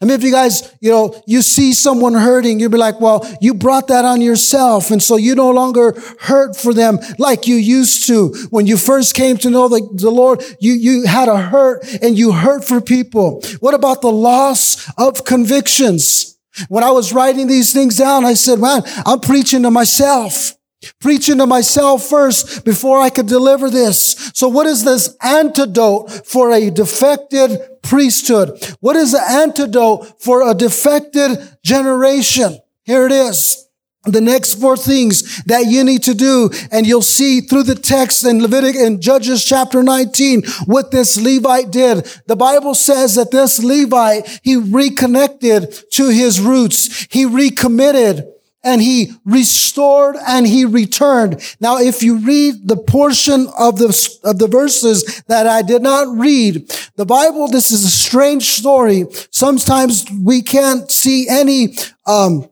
I 0.00 0.04
mean, 0.04 0.14
if 0.14 0.24
you 0.24 0.32
guys, 0.32 0.74
you 0.80 0.90
know, 0.90 1.22
you 1.28 1.42
see 1.42 1.72
someone 1.72 2.14
hurting, 2.14 2.58
you'll 2.58 2.72
be 2.72 2.76
like, 2.76 3.00
well, 3.00 3.24
you 3.40 3.54
brought 3.54 3.86
that 3.86 4.04
on 4.04 4.20
yourself. 4.20 4.90
And 4.90 5.00
so 5.00 5.14
you 5.16 5.36
no 5.36 5.52
longer 5.52 5.94
hurt 6.18 6.56
for 6.56 6.74
them 6.74 6.98
like 7.18 7.46
you 7.46 7.54
used 7.54 8.08
to. 8.08 8.34
When 8.50 8.66
you 8.66 8.76
first 8.76 9.14
came 9.14 9.36
to 9.38 9.50
know 9.50 9.68
the, 9.68 9.88
the 9.94 10.10
Lord, 10.10 10.42
you, 10.58 10.72
you 10.72 11.06
had 11.06 11.28
a 11.28 11.40
hurt 11.40 11.84
and 12.02 12.18
you 12.18 12.32
hurt 12.32 12.64
for 12.64 12.80
people. 12.80 13.44
What 13.60 13.74
about 13.74 14.00
the 14.00 14.10
loss 14.10 14.90
of 14.98 15.24
convictions? 15.24 16.36
When 16.68 16.82
I 16.82 16.90
was 16.90 17.12
writing 17.12 17.46
these 17.46 17.72
things 17.72 17.96
down, 17.96 18.24
I 18.24 18.34
said, 18.34 18.58
man, 18.58 18.82
I'm 19.06 19.20
preaching 19.20 19.62
to 19.62 19.70
myself. 19.70 20.54
Preaching 21.00 21.38
to 21.38 21.46
myself 21.46 22.04
first 22.04 22.64
before 22.64 22.98
I 22.98 23.10
could 23.10 23.26
deliver 23.26 23.70
this. 23.70 24.30
So 24.34 24.48
what 24.48 24.66
is 24.66 24.84
this 24.84 25.16
antidote 25.22 26.26
for 26.26 26.52
a 26.52 26.70
defected 26.70 27.60
priesthood? 27.82 28.58
What 28.80 28.96
is 28.96 29.12
the 29.12 29.22
antidote 29.22 30.20
for 30.22 30.48
a 30.48 30.54
defected 30.54 31.38
generation? 31.62 32.58
Here 32.84 33.06
it 33.06 33.12
is. 33.12 33.68
The 34.04 34.20
next 34.20 34.54
four 34.54 34.76
things 34.76 35.44
that 35.44 35.66
you 35.66 35.84
need 35.84 36.02
to 36.04 36.14
do, 36.14 36.50
and 36.72 36.84
you'll 36.88 37.02
see 37.02 37.40
through 37.40 37.62
the 37.62 37.76
text 37.76 38.26
in 38.26 38.42
Leviticus 38.42 38.82
and 38.82 39.00
Judges 39.00 39.44
chapter 39.44 39.80
19 39.80 40.42
what 40.64 40.90
this 40.90 41.20
Levite 41.20 41.70
did. 41.70 42.04
The 42.26 42.34
Bible 42.34 42.74
says 42.74 43.14
that 43.14 43.30
this 43.30 43.62
Levite, 43.62 44.40
he 44.42 44.56
reconnected 44.56 45.72
to 45.92 46.08
his 46.08 46.40
roots. 46.40 47.06
He 47.12 47.24
recommitted 47.24 48.26
and 48.64 48.80
he 48.80 49.12
restored 49.24 50.16
and 50.26 50.46
he 50.46 50.64
returned. 50.64 51.40
Now, 51.60 51.78
if 51.78 52.02
you 52.02 52.18
read 52.18 52.68
the 52.68 52.76
portion 52.76 53.48
of 53.58 53.78
the, 53.78 54.18
of 54.24 54.38
the 54.38 54.48
verses 54.48 55.22
that 55.26 55.46
I 55.46 55.62
did 55.62 55.82
not 55.82 56.16
read, 56.16 56.70
the 56.96 57.06
Bible, 57.06 57.48
this 57.48 57.70
is 57.70 57.84
a 57.84 57.90
strange 57.90 58.50
story. 58.50 59.06
Sometimes 59.30 60.06
we 60.10 60.42
can't 60.42 60.90
see 60.90 61.28
any, 61.28 61.76
um, 62.06 62.48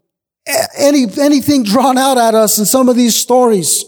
any, 0.76 1.06
anything 1.20 1.62
drawn 1.62 1.98
out 1.98 2.18
at 2.18 2.34
us 2.34 2.58
in 2.58 2.64
some 2.64 2.88
of 2.88 2.96
these 2.96 3.16
stories. 3.16 3.84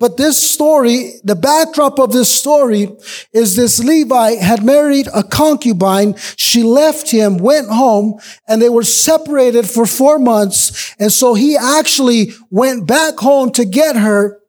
But 0.00 0.16
this 0.16 0.40
story, 0.40 1.14
the 1.24 1.34
backdrop 1.34 1.98
of 1.98 2.12
this 2.12 2.30
story 2.30 2.88
is 3.32 3.56
this 3.56 3.82
Levite 3.82 4.38
had 4.38 4.64
married 4.64 5.08
a 5.12 5.24
concubine. 5.24 6.14
She 6.36 6.62
left 6.62 7.10
him, 7.10 7.38
went 7.38 7.68
home, 7.68 8.20
and 8.46 8.62
they 8.62 8.68
were 8.68 8.84
separated 8.84 9.68
for 9.68 9.86
four 9.86 10.20
months. 10.20 10.94
And 11.00 11.12
so 11.12 11.34
he 11.34 11.56
actually 11.56 12.32
went 12.50 12.86
back 12.86 13.18
home 13.18 13.50
to 13.52 13.64
get 13.64 13.96
her. 13.96 14.40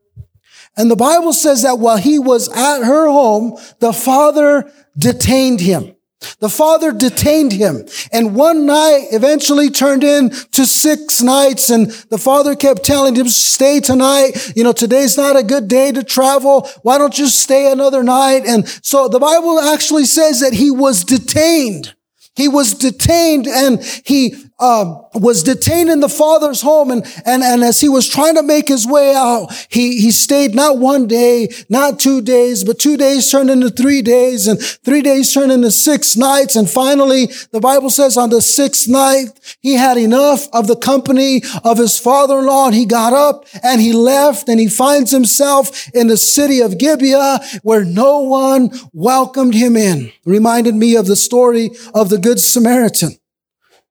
And 0.78 0.90
the 0.90 0.96
Bible 0.96 1.34
says 1.34 1.64
that 1.64 1.80
while 1.80 1.98
he 1.98 2.20
was 2.20 2.48
at 2.50 2.84
her 2.84 3.10
home, 3.10 3.58
the 3.80 3.92
father 3.92 4.72
detained 4.98 5.62
him. 5.62 5.96
The 6.40 6.50
father 6.50 6.92
detained 6.92 7.54
him 7.54 7.86
and 8.12 8.36
one 8.36 8.66
night 8.66 9.08
eventually 9.12 9.70
turned 9.70 10.04
into 10.04 10.66
six 10.66 11.22
nights 11.22 11.70
and 11.70 11.88
the 12.10 12.18
father 12.18 12.56
kept 12.56 12.84
telling 12.84 13.16
him, 13.16 13.30
stay 13.30 13.80
tonight. 13.80 14.54
You 14.56 14.64
know, 14.64 14.74
today's 14.74 15.18
not 15.18 15.38
a 15.38 15.44
good 15.44 15.68
day 15.68 15.92
to 15.94 16.04
travel. 16.04 16.70
Why 16.82 16.98
don't 16.98 17.18
you 17.18 17.28
stay 17.28 17.72
another 17.72 18.04
night? 18.04 18.46
And 18.46 18.68
so 18.68 19.08
the 19.08 19.20
Bible 19.20 19.60
actually 19.60 20.06
says 20.06 20.42
that 20.42 20.54
he 20.54 20.72
was 20.72 21.04
detained. 21.04 21.96
He 22.36 22.48
was 22.48 22.74
detained 22.74 23.48
and 23.48 23.82
he 24.06 24.49
um, 24.60 25.06
was 25.14 25.44
detained 25.44 25.90
in 25.90 26.02
the 26.02 26.10
father's 26.10 26.62
home 26.62 26.92
and, 26.92 27.06
and, 27.26 27.44
and 27.44 27.64
as 27.64 27.80
he 27.80 27.88
was 27.88 28.08
trying 28.08 28.36
to 28.36 28.44
make 28.44 28.68
his 28.68 28.86
way 28.86 29.14
out, 29.16 29.48
he, 29.70 30.02
he 30.02 30.12
stayed 30.12 30.54
not 30.54 30.78
one 30.78 31.08
day, 31.08 31.50
not 31.70 32.00
two 32.00 32.22
days, 32.22 32.64
but 32.64 32.78
two 32.78 32.98
days 32.98 33.32
turned 33.32 33.50
into 33.50 33.70
three 33.70 34.02
days 34.02 34.48
and 34.48 34.62
three 34.62 35.02
days 35.02 35.34
turned 35.34 35.52
into 35.52 35.72
six 35.72 36.18
nights. 36.18 36.56
And 36.56 36.70
finally, 36.70 37.28
the 37.52 37.60
Bible 37.62 37.90
says 37.90 38.18
on 38.18 38.30
the 38.30 38.42
sixth 38.42 38.88
night, 38.88 39.28
he 39.62 39.76
had 39.76 39.98
enough 39.98 40.48
of 40.54 40.68
the 40.68 40.76
company 40.76 41.42
of 41.64 41.78
his 41.78 41.98
father-in-law 41.98 42.68
and 42.68 42.76
he 42.76 42.86
got 42.86 43.14
up 43.14 43.46
and 43.64 43.80
he 43.80 43.94
left 43.94 44.50
and 44.50 44.60
he 44.60 44.68
finds 44.68 45.12
himself 45.12 45.88
in 45.94 46.08
the 46.08 46.18
city 46.18 46.60
of 46.60 46.78
Gibeah 46.78 47.40
where 47.64 47.86
no 47.86 48.20
one 48.20 48.72
welcomed 48.94 49.54
him 49.54 49.78
in. 49.78 50.12
Reminded 50.26 50.76
me 50.76 50.96
of 50.96 51.06
the 51.06 51.16
story 51.16 51.72
of 51.94 52.10
the 52.10 52.18
Good 52.18 52.40
Samaritan. 52.40 53.18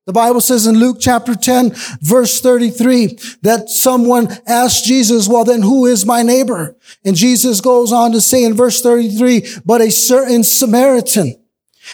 The 0.09 0.13
Bible 0.13 0.41
says 0.41 0.65
in 0.65 0.79
Luke 0.79 0.97
chapter 0.99 1.35
10, 1.35 1.71
verse 2.01 2.41
33, 2.41 3.19
that 3.43 3.69
someone 3.69 4.27
asked 4.47 4.85
Jesus, 4.85 5.27
well, 5.27 5.45
then 5.45 5.61
who 5.61 5.85
is 5.85 6.03
my 6.03 6.23
neighbor? 6.23 6.75
And 7.05 7.15
Jesus 7.15 7.61
goes 7.61 7.91
on 7.91 8.13
to 8.13 8.19
say 8.19 8.43
in 8.43 8.55
verse 8.55 8.81
33, 8.81 9.61
but 9.63 9.81
a 9.81 9.91
certain 9.91 10.43
Samaritan, 10.43 11.39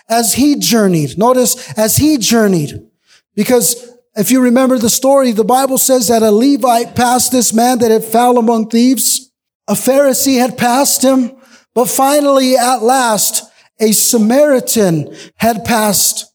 as 0.07 0.36
he 0.36 0.55
journeyed, 0.55 1.17
notice, 1.17 1.77
as 1.77 1.98
he 1.98 2.17
journeyed, 2.17 2.88
because 3.36 3.86
if 4.15 4.31
you 4.31 4.41
remember 4.41 4.77
the 4.77 4.89
story, 4.89 5.34
the 5.34 5.43
Bible 5.43 5.77
says 5.77 6.07
that 6.07 6.24
a 6.24 6.31
Levite 6.31 6.95
passed 6.95 7.34
this 7.34 7.53
man 7.53 7.79
that 7.79 7.91
had 7.91 8.05
fell 8.05 8.38
among 8.38 8.69
thieves. 8.69 9.29
A 9.67 9.74
Pharisee 9.74 10.39
had 10.39 10.57
passed 10.57 11.03
him, 11.03 11.34
but 11.74 11.89
finally, 11.89 12.55
at 12.55 12.77
last, 12.77 13.43
a 13.81 13.91
Samaritan 13.91 15.13
had 15.36 15.65
passed 15.65 16.31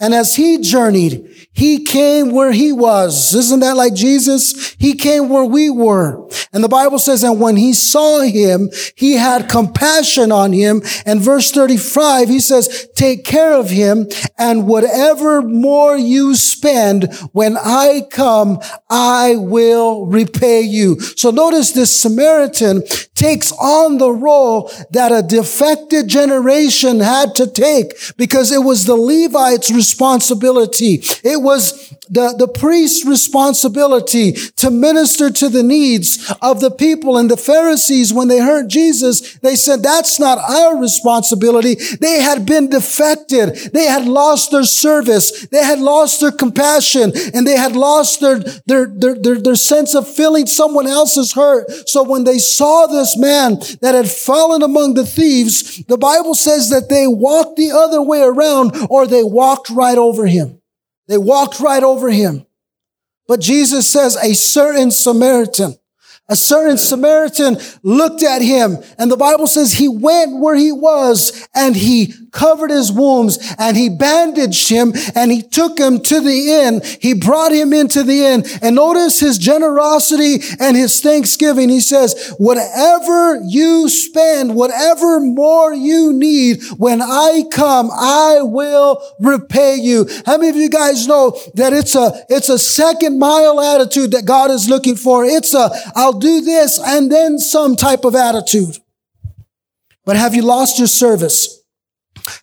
and 0.00 0.14
as 0.14 0.34
he 0.34 0.58
journeyed, 0.58 1.26
he 1.52 1.84
came 1.84 2.30
where 2.30 2.52
he 2.52 2.72
was. 2.72 3.34
Isn't 3.34 3.60
that 3.60 3.76
like 3.76 3.92
Jesus? 3.92 4.74
He 4.78 4.94
came 4.94 5.28
where 5.28 5.44
we 5.44 5.68
were. 5.68 6.26
And 6.52 6.64
the 6.64 6.68
Bible 6.68 6.98
says, 6.98 7.22
and 7.22 7.40
when 7.40 7.56
he 7.56 7.74
saw 7.74 8.20
him, 8.20 8.70
he 8.94 9.14
had 9.14 9.50
compassion 9.50 10.32
on 10.32 10.52
him. 10.52 10.82
And 11.04 11.20
verse 11.20 11.50
35, 11.50 12.28
he 12.28 12.40
says, 12.40 12.88
take 12.96 13.24
care 13.24 13.52
of 13.52 13.68
him 13.68 14.06
and 14.38 14.66
whatever 14.66 15.42
more 15.42 15.96
you 15.96 16.34
spend 16.34 17.12
when 17.32 17.56
I 17.58 18.06
come, 18.10 18.58
I 18.88 19.36
will 19.36 20.06
repay 20.06 20.62
you. 20.62 20.98
So 21.00 21.30
notice 21.30 21.72
this 21.72 22.00
Samaritan 22.00 22.84
takes 23.14 23.52
on 23.52 23.98
the 23.98 24.10
role 24.10 24.70
that 24.92 25.12
a 25.12 25.22
defected 25.22 26.08
generation 26.08 27.00
had 27.00 27.34
to 27.34 27.46
take 27.46 27.92
because 28.16 28.50
it 28.50 28.64
was 28.64 28.86
the 28.86 28.96
Levites' 28.96 29.89
responsibility. 29.90 31.02
It 31.24 31.42
was 31.42 31.94
the, 32.10 32.34
the 32.36 32.48
priest's 32.48 33.06
responsibility 33.06 34.32
to 34.32 34.70
minister 34.70 35.30
to 35.30 35.48
the 35.48 35.62
needs 35.62 36.32
of 36.42 36.60
the 36.60 36.70
people. 36.70 37.16
And 37.16 37.30
the 37.30 37.36
Pharisees, 37.36 38.12
when 38.12 38.28
they 38.28 38.40
heard 38.40 38.68
Jesus, 38.68 39.38
they 39.38 39.54
said, 39.54 39.82
that's 39.82 40.18
not 40.18 40.38
our 40.38 40.76
responsibility. 40.76 41.76
They 42.00 42.20
had 42.20 42.44
been 42.46 42.68
defected. 42.68 43.54
They 43.72 43.84
had 43.84 44.06
lost 44.06 44.50
their 44.50 44.64
service. 44.64 45.46
They 45.46 45.62
had 45.62 45.78
lost 45.78 46.20
their 46.20 46.32
compassion 46.32 47.12
and 47.32 47.46
they 47.46 47.56
had 47.56 47.76
lost 47.76 48.20
their, 48.20 48.40
their, 48.66 48.86
their, 48.86 49.14
their, 49.14 49.40
their 49.40 49.54
sense 49.54 49.94
of 49.94 50.08
feeling 50.08 50.46
someone 50.46 50.88
else's 50.88 51.32
hurt. 51.32 51.70
So 51.88 52.02
when 52.02 52.24
they 52.24 52.38
saw 52.38 52.86
this 52.86 53.16
man 53.16 53.60
that 53.80 53.94
had 53.94 54.10
fallen 54.10 54.62
among 54.62 54.94
the 54.94 55.06
thieves, 55.06 55.84
the 55.84 55.98
Bible 55.98 56.34
says 56.34 56.70
that 56.70 56.88
they 56.88 57.06
walked 57.06 57.56
the 57.56 57.70
other 57.70 58.02
way 58.02 58.22
around 58.22 58.72
or 58.90 59.06
they 59.06 59.22
walked 59.22 59.70
right 59.70 59.98
over 59.98 60.26
him. 60.26 60.59
They 61.10 61.18
walked 61.18 61.58
right 61.58 61.82
over 61.82 62.08
him. 62.08 62.46
But 63.26 63.40
Jesus 63.40 63.92
says 63.92 64.14
a 64.14 64.32
certain 64.32 64.92
Samaritan 64.92 65.76
a 66.30 66.36
certain 66.36 66.78
Samaritan 66.78 67.58
looked 67.82 68.22
at 68.22 68.40
him 68.40 68.78
and 68.98 69.10
the 69.10 69.16
Bible 69.16 69.48
says 69.48 69.72
he 69.72 69.88
went 69.88 70.40
where 70.40 70.54
he 70.54 70.70
was 70.72 71.48
and 71.54 71.76
he 71.76 72.14
covered 72.32 72.70
his 72.70 72.92
wounds 72.92 73.38
and 73.58 73.76
he 73.76 73.88
bandaged 73.88 74.68
him 74.68 74.92
and 75.14 75.32
he 75.32 75.42
took 75.42 75.78
him 75.78 76.00
to 76.00 76.20
the 76.20 76.52
inn. 76.52 76.80
He 77.00 77.14
brought 77.14 77.52
him 77.52 77.72
into 77.72 78.04
the 78.04 78.24
inn 78.24 78.44
and 78.62 78.76
notice 78.76 79.18
his 79.18 79.38
generosity 79.38 80.38
and 80.60 80.76
his 80.76 81.00
thanksgiving. 81.00 81.68
He 81.68 81.80
says, 81.80 82.34
whatever 82.38 83.40
you 83.44 83.88
spend, 83.88 84.54
whatever 84.54 85.18
more 85.18 85.74
you 85.74 86.12
need, 86.12 86.62
when 86.76 87.02
I 87.02 87.44
come, 87.50 87.90
I 87.92 88.38
will 88.42 89.02
repay 89.18 89.76
you. 89.76 90.08
How 90.26 90.38
many 90.38 90.50
of 90.50 90.56
you 90.56 90.70
guys 90.70 91.06
know 91.08 91.36
that 91.54 91.72
it's 91.72 91.96
a, 91.96 92.24
it's 92.28 92.48
a 92.48 92.58
second 92.58 93.18
mile 93.18 93.60
attitude 93.60 94.12
that 94.12 94.24
God 94.24 94.52
is 94.52 94.68
looking 94.68 94.94
for? 94.94 95.24
It's 95.24 95.54
a, 95.54 95.70
I'll 95.96 96.19
do 96.20 96.40
this 96.40 96.78
and 96.78 97.10
then 97.10 97.38
some 97.38 97.76
type 97.76 98.04
of 98.04 98.14
attitude. 98.14 98.76
But 100.04 100.16
have 100.16 100.34
you 100.34 100.42
lost 100.42 100.78
your 100.78 100.88
service? 100.88 101.62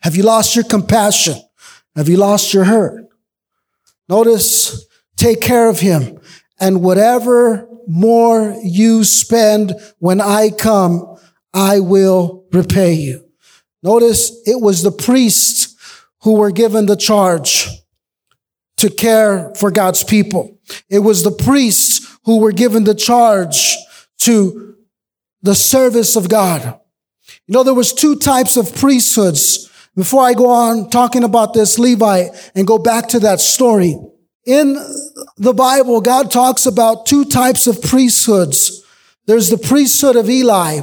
Have 0.02 0.16
you 0.16 0.24
lost 0.24 0.56
your 0.56 0.66
compassion? 0.66 1.36
Have 1.96 2.10
you 2.10 2.18
lost 2.18 2.54
your 2.54 2.66
hurt? 2.66 3.06
Notice, 4.10 4.86
take 5.16 5.42
care 5.42 5.70
of 5.70 5.80
him. 5.80 6.20
And 6.60 6.82
whatever 6.82 7.68
more 7.88 8.56
you 8.64 9.04
spend 9.04 9.74
when 10.00 10.22
I 10.22 10.50
come, 10.50 11.18
I 11.54 11.80
will 11.80 12.46
repay 12.52 12.94
you. 12.94 13.26
Notice 13.84 14.32
it 14.46 14.62
was 14.62 14.84
the 14.84 14.92
priests 14.92 15.76
who 16.24 16.34
were 16.34 16.52
given 16.52 16.86
the 16.86 16.96
charge 16.96 17.68
to 18.78 18.90
care 18.90 19.54
for 19.56 19.72
God's 19.72 20.04
people. 20.04 20.60
It 20.90 21.00
was 21.00 21.24
the 21.24 21.32
priests 21.32 22.07
who 22.28 22.40
were 22.40 22.52
given 22.52 22.84
the 22.84 22.94
charge 22.94 23.78
to 24.20 24.76
the 25.42 25.56
service 25.56 26.18
of 26.18 26.28
God. 26.28 26.78
You 27.48 27.54
know, 27.54 27.64
there 27.64 27.74
was 27.74 27.94
two 27.94 28.18
types 28.18 28.58
of 28.58 28.76
priesthoods. 28.76 29.72
Before 29.96 30.24
I 30.24 30.34
go 30.34 30.50
on 30.50 30.90
talking 30.90 31.24
about 31.24 31.54
this 31.54 31.80
Levite 31.80 32.52
and 32.54 32.68
go 32.68 32.78
back 32.78 33.08
to 33.10 33.20
that 33.20 33.40
story. 33.40 33.98
In 34.46 34.74
the 35.38 35.54
Bible, 35.54 36.02
God 36.02 36.30
talks 36.30 36.66
about 36.66 37.06
two 37.06 37.24
types 37.24 37.66
of 37.66 37.82
priesthoods. 37.82 38.84
There's 39.26 39.50
the 39.50 39.58
priesthood 39.58 40.18
of 40.18 40.30
Eli, 40.30 40.82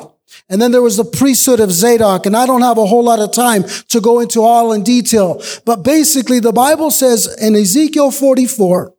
and 0.48 0.62
then 0.62 0.72
there 0.72 0.82
was 0.82 0.96
the 0.96 1.04
priesthood 1.04 1.60
of 1.60 1.70
Zadok. 1.70 2.24
And 2.24 2.34
I 2.34 2.46
don't 2.46 2.62
have 2.62 2.78
a 2.78 2.86
whole 2.86 3.04
lot 3.04 3.20
of 3.20 3.32
time 3.32 3.64
to 3.90 4.00
go 4.00 4.20
into 4.20 4.40
all 4.40 4.72
in 4.72 4.82
detail. 4.82 5.42
But 5.66 5.82
basically, 5.82 6.40
the 6.40 6.52
Bible 6.52 6.90
says 6.90 7.36
in 7.38 7.54
Ezekiel 7.54 8.10
44 8.10 8.94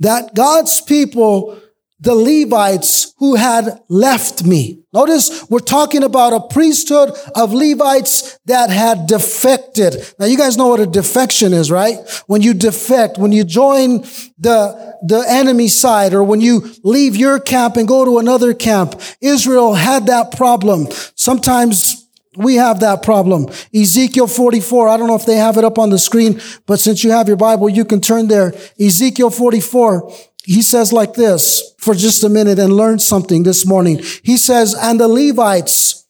that 0.00 0.34
God's 0.34 0.80
people 0.80 1.60
the 2.02 2.14
Levites 2.16 3.14
who 3.18 3.36
had 3.36 3.80
left 3.88 4.44
me. 4.44 4.80
Notice 4.92 5.48
we're 5.48 5.60
talking 5.60 6.02
about 6.02 6.32
a 6.32 6.40
priesthood 6.52 7.10
of 7.36 7.54
Levites 7.54 8.40
that 8.46 8.70
had 8.70 9.06
defected. 9.06 9.94
Now 10.18 10.26
you 10.26 10.36
guys 10.36 10.56
know 10.56 10.66
what 10.66 10.80
a 10.80 10.86
defection 10.86 11.52
is, 11.52 11.70
right? 11.70 11.98
When 12.26 12.42
you 12.42 12.54
defect, 12.54 13.18
when 13.18 13.30
you 13.30 13.44
join 13.44 14.00
the, 14.36 14.98
the 15.06 15.24
enemy 15.28 15.68
side 15.68 16.12
or 16.12 16.24
when 16.24 16.40
you 16.40 16.72
leave 16.82 17.14
your 17.14 17.38
camp 17.38 17.76
and 17.76 17.86
go 17.86 18.04
to 18.04 18.18
another 18.18 18.52
camp. 18.52 19.00
Israel 19.20 19.74
had 19.74 20.06
that 20.06 20.36
problem. 20.36 20.88
Sometimes 21.14 22.01
we 22.36 22.54
have 22.56 22.80
that 22.80 23.02
problem. 23.02 23.46
Ezekiel 23.74 24.26
44. 24.26 24.88
I 24.88 24.96
don't 24.96 25.06
know 25.06 25.16
if 25.16 25.26
they 25.26 25.36
have 25.36 25.58
it 25.58 25.64
up 25.64 25.78
on 25.78 25.90
the 25.90 25.98
screen, 25.98 26.40
but 26.66 26.80
since 26.80 27.04
you 27.04 27.10
have 27.10 27.28
your 27.28 27.36
Bible, 27.36 27.68
you 27.68 27.84
can 27.84 28.00
turn 28.00 28.28
there. 28.28 28.54
Ezekiel 28.80 29.30
44 29.30 30.10
he 30.44 30.62
says 30.62 30.92
like 30.92 31.14
this 31.14 31.74
for 31.78 31.94
just 31.94 32.24
a 32.24 32.28
minute 32.28 32.58
and 32.58 32.72
learn 32.72 32.98
something 32.98 33.42
this 33.44 33.64
morning. 33.64 34.00
He 34.22 34.36
says, 34.36 34.74
and 34.74 34.98
the 34.98 35.08
Levites, 35.08 36.04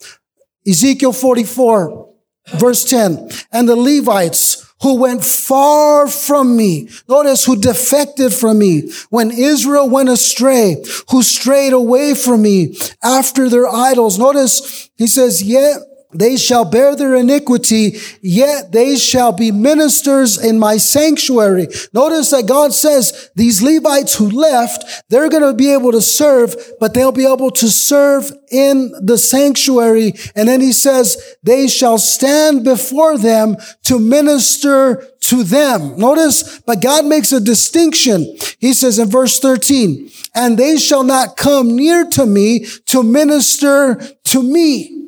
Ezekiel 0.67 1.13
44, 1.13 2.09
verse 2.55 2.85
10, 2.85 3.29
and 3.53 3.69
the 3.69 3.77
Levites 3.77 4.73
who 4.81 4.97
went 4.97 5.25
far 5.25 6.09
from 6.09 6.57
me. 6.57 6.89
Notice 7.09 7.45
who 7.45 7.61
defected 7.61 8.33
from 8.33 8.59
me 8.59 8.91
when 9.11 9.31
Israel 9.31 9.89
went 9.89 10.09
astray, 10.09 10.83
who 11.11 11.23
strayed 11.23 11.73
away 11.73 12.15
from 12.15 12.43
me 12.43 12.77
after 13.03 13.49
their 13.49 13.69
idols. 13.69 14.19
Notice 14.19 14.91
he 14.97 15.07
says, 15.07 15.43
yet 15.43 15.77
they 16.13 16.37
shall 16.37 16.65
bear 16.65 16.95
their 16.95 17.15
iniquity, 17.15 17.97
yet 18.21 18.73
they 18.73 18.97
shall 18.97 19.33
be 19.33 19.51
ministers 19.51 20.43
in 20.43 20.59
my 20.59 20.77
sanctuary. 20.77 21.69
Notice 21.93 22.31
that 22.31 22.47
God 22.47 22.73
says 22.73 23.31
these 23.35 23.63
Levites 23.63 24.15
who 24.15 24.31
left, 24.31 25.05
they're 25.09 25.31
going 25.31 25.43
to 25.43 25.55
be 25.55 25.73
able 25.73 25.93
to 25.93 26.03
serve, 26.03 26.55
but 26.79 26.95
they'll 26.95 27.13
be 27.13 27.27
able 27.27 27.51
to 27.53 27.69
serve 27.69 28.31
in 28.51 28.93
the 29.01 29.17
sanctuary. 29.17 30.13
And 30.35 30.49
then 30.49 30.61
he 30.61 30.73
says, 30.73 31.37
they 31.43 31.67
shall 31.69 31.99
stand 31.99 32.65
before 32.65 33.17
them 33.17 33.57
to 33.85 33.99
minister 33.99 35.07
to 35.21 35.45
them. 35.45 35.97
Notice, 35.99 36.59
but 36.61 36.83
God 36.83 37.07
makes 37.07 37.33
a 37.33 37.41
distinction. 37.41 38.37
He 38.59 38.75
says 38.75 38.99
in 38.99 39.09
verse 39.09 39.39
13, 39.39 40.11
and 40.35 40.59
they 40.59 40.77
shall 40.77 41.05
not 41.05 41.37
come 41.37 41.77
near 41.77 42.05
to 42.11 42.27
me 42.27 42.67
to 42.87 43.03
minister 43.03 44.03
to 44.25 44.43
me. 44.43 45.02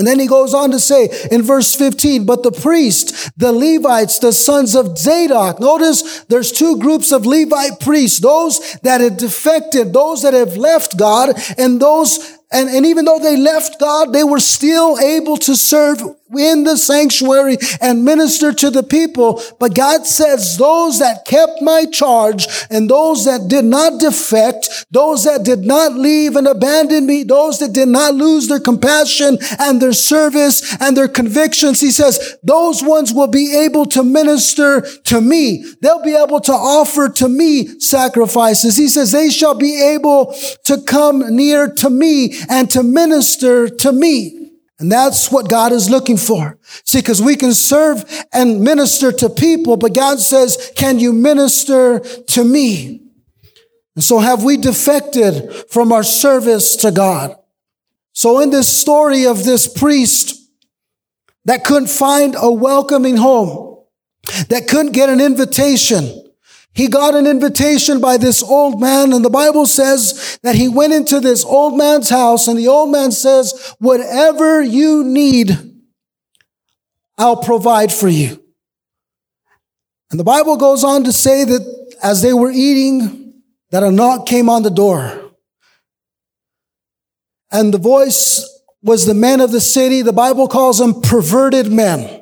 And 0.00 0.06
then 0.06 0.18
he 0.18 0.26
goes 0.26 0.54
on 0.54 0.70
to 0.70 0.80
say 0.80 1.10
in 1.30 1.42
verse 1.42 1.76
15, 1.76 2.24
but 2.24 2.42
the 2.42 2.50
priest, 2.50 3.30
the 3.38 3.52
Levites, 3.52 4.18
the 4.18 4.32
sons 4.32 4.74
of 4.74 4.96
Zadok. 4.96 5.60
Notice 5.60 6.24
there's 6.24 6.50
two 6.50 6.78
groups 6.78 7.12
of 7.12 7.26
Levite 7.26 7.80
priests, 7.80 8.18
those 8.18 8.78
that 8.82 9.02
had 9.02 9.18
defected, 9.18 9.92
those 9.92 10.22
that 10.22 10.32
have 10.32 10.56
left 10.56 10.96
God, 10.96 11.38
and 11.58 11.78
those 11.78 12.38
and, 12.50 12.68
and 12.68 12.84
even 12.86 13.04
though 13.04 13.18
they 13.20 13.36
left 13.36 13.78
God, 13.78 14.12
they 14.12 14.24
were 14.24 14.40
still 14.40 14.98
able 14.98 15.36
to 15.36 15.54
serve 15.54 16.02
in 16.38 16.64
the 16.64 16.76
sanctuary 16.76 17.56
and 17.80 18.04
minister 18.04 18.52
to 18.52 18.70
the 18.70 18.82
people. 18.82 19.42
But 19.58 19.74
God 19.74 20.06
says 20.06 20.56
those 20.56 20.98
that 20.98 21.24
kept 21.24 21.62
my 21.62 21.86
charge 21.86 22.46
and 22.70 22.88
those 22.88 23.24
that 23.24 23.48
did 23.48 23.64
not 23.64 24.00
defect, 24.00 24.86
those 24.90 25.24
that 25.24 25.44
did 25.44 25.60
not 25.60 25.94
leave 25.94 26.36
and 26.36 26.46
abandon 26.46 27.06
me, 27.06 27.22
those 27.22 27.58
that 27.58 27.72
did 27.72 27.88
not 27.88 28.14
lose 28.14 28.48
their 28.48 28.60
compassion 28.60 29.38
and 29.58 29.80
their 29.80 29.92
service 29.92 30.76
and 30.80 30.96
their 30.96 31.08
convictions, 31.08 31.80
he 31.80 31.90
says, 31.90 32.38
those 32.42 32.82
ones 32.82 33.12
will 33.12 33.26
be 33.26 33.56
able 33.56 33.86
to 33.86 34.02
minister 34.02 34.80
to 35.04 35.20
me. 35.20 35.64
They'll 35.82 36.02
be 36.02 36.16
able 36.16 36.40
to 36.40 36.52
offer 36.52 37.08
to 37.08 37.28
me 37.28 37.78
sacrifices. 37.80 38.76
He 38.76 38.88
says, 38.88 39.12
they 39.12 39.30
shall 39.30 39.54
be 39.54 39.80
able 39.94 40.34
to 40.64 40.80
come 40.82 41.34
near 41.34 41.72
to 41.74 41.90
me 41.90 42.34
and 42.48 42.70
to 42.70 42.82
minister 42.82 43.68
to 43.68 43.92
me. 43.92 44.39
And 44.80 44.90
that's 44.90 45.30
what 45.30 45.50
God 45.50 45.72
is 45.72 45.90
looking 45.90 46.16
for. 46.16 46.58
See, 46.84 47.00
because 47.00 47.20
we 47.20 47.36
can 47.36 47.52
serve 47.52 48.02
and 48.32 48.62
minister 48.62 49.12
to 49.12 49.28
people, 49.28 49.76
but 49.76 49.94
God 49.94 50.18
says, 50.18 50.72
can 50.74 50.98
you 50.98 51.12
minister 51.12 52.00
to 52.00 52.44
me? 52.44 53.02
And 53.94 54.02
so 54.02 54.18
have 54.18 54.42
we 54.42 54.56
defected 54.56 55.52
from 55.68 55.92
our 55.92 56.02
service 56.02 56.76
to 56.76 56.90
God? 56.90 57.36
So 58.14 58.40
in 58.40 58.48
this 58.48 58.68
story 58.68 59.26
of 59.26 59.44
this 59.44 59.68
priest 59.68 60.50
that 61.44 61.64
couldn't 61.64 61.90
find 61.90 62.34
a 62.38 62.50
welcoming 62.50 63.18
home, 63.18 63.84
that 64.48 64.66
couldn't 64.66 64.92
get 64.92 65.10
an 65.10 65.20
invitation, 65.20 66.29
he 66.72 66.88
got 66.88 67.14
an 67.14 67.26
invitation 67.26 68.00
by 68.00 68.16
this 68.16 68.42
old 68.42 68.80
man, 68.80 69.12
and 69.12 69.24
the 69.24 69.30
Bible 69.30 69.66
says 69.66 70.38
that 70.42 70.54
he 70.54 70.68
went 70.68 70.92
into 70.92 71.20
this 71.20 71.44
old 71.44 71.76
man's 71.76 72.08
house, 72.08 72.46
and 72.46 72.58
the 72.58 72.68
old 72.68 72.90
man 72.90 73.10
says, 73.10 73.74
Whatever 73.78 74.62
you 74.62 75.02
need, 75.02 75.58
I'll 77.18 77.42
provide 77.42 77.92
for 77.92 78.08
you. 78.08 78.42
And 80.10 80.18
the 80.18 80.24
Bible 80.24 80.56
goes 80.56 80.84
on 80.84 81.04
to 81.04 81.12
say 81.12 81.44
that 81.44 81.96
as 82.02 82.22
they 82.22 82.32
were 82.32 82.50
eating, 82.50 83.42
that 83.70 83.82
a 83.82 83.90
knock 83.90 84.26
came 84.26 84.48
on 84.48 84.62
the 84.62 84.70
door. 84.70 85.32
And 87.52 87.74
the 87.74 87.78
voice 87.78 88.46
was 88.82 89.06
the 89.06 89.14
men 89.14 89.40
of 89.40 89.52
the 89.52 89.60
city. 89.60 90.02
The 90.02 90.12
Bible 90.12 90.48
calls 90.48 90.78
them 90.78 91.00
perverted 91.00 91.70
men. 91.70 92.19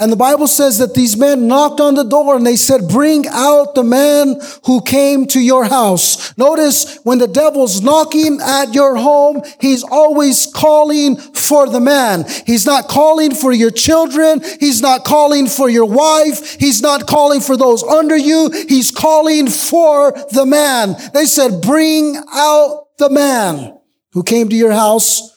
And 0.00 0.10
the 0.10 0.16
Bible 0.16 0.46
says 0.46 0.78
that 0.78 0.94
these 0.94 1.18
men 1.18 1.46
knocked 1.46 1.78
on 1.78 1.94
the 1.94 2.04
door 2.04 2.34
and 2.34 2.46
they 2.46 2.56
said, 2.56 2.88
bring 2.88 3.26
out 3.28 3.74
the 3.74 3.84
man 3.84 4.40
who 4.64 4.80
came 4.80 5.26
to 5.26 5.38
your 5.38 5.66
house. 5.66 6.36
Notice 6.38 6.96
when 7.04 7.18
the 7.18 7.28
devil's 7.28 7.82
knocking 7.82 8.40
at 8.40 8.72
your 8.72 8.96
home, 8.96 9.42
he's 9.60 9.84
always 9.84 10.46
calling 10.46 11.16
for 11.16 11.68
the 11.68 11.80
man. 11.80 12.24
He's 12.46 12.64
not 12.64 12.88
calling 12.88 13.34
for 13.34 13.52
your 13.52 13.70
children. 13.70 14.40
He's 14.58 14.80
not 14.80 15.04
calling 15.04 15.46
for 15.46 15.68
your 15.68 15.84
wife. 15.84 16.54
He's 16.58 16.80
not 16.80 17.06
calling 17.06 17.42
for 17.42 17.58
those 17.58 17.82
under 17.82 18.16
you. 18.16 18.50
He's 18.68 18.90
calling 18.90 19.48
for 19.48 20.12
the 20.32 20.46
man. 20.46 20.96
They 21.12 21.26
said, 21.26 21.60
bring 21.60 22.16
out 22.32 22.86
the 22.96 23.10
man 23.10 23.78
who 24.12 24.22
came 24.22 24.48
to 24.48 24.56
your 24.56 24.72
house 24.72 25.30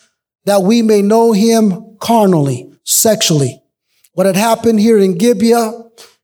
that 0.46 0.64
we 0.64 0.82
may 0.82 1.02
know 1.02 1.34
him 1.34 1.98
carnally, 2.00 2.72
sexually. 2.84 3.63
What 4.14 4.26
had 4.26 4.36
happened 4.36 4.80
here 4.80 4.98
in 4.98 5.18
Gibeah 5.18 5.72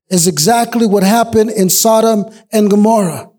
is 0.10 0.28
exactly 0.28 0.88
what 0.88 1.04
happened 1.04 1.50
in 1.52 1.70
Sodom 1.70 2.26
and 2.52 2.70
Gomorrah. 2.70 3.30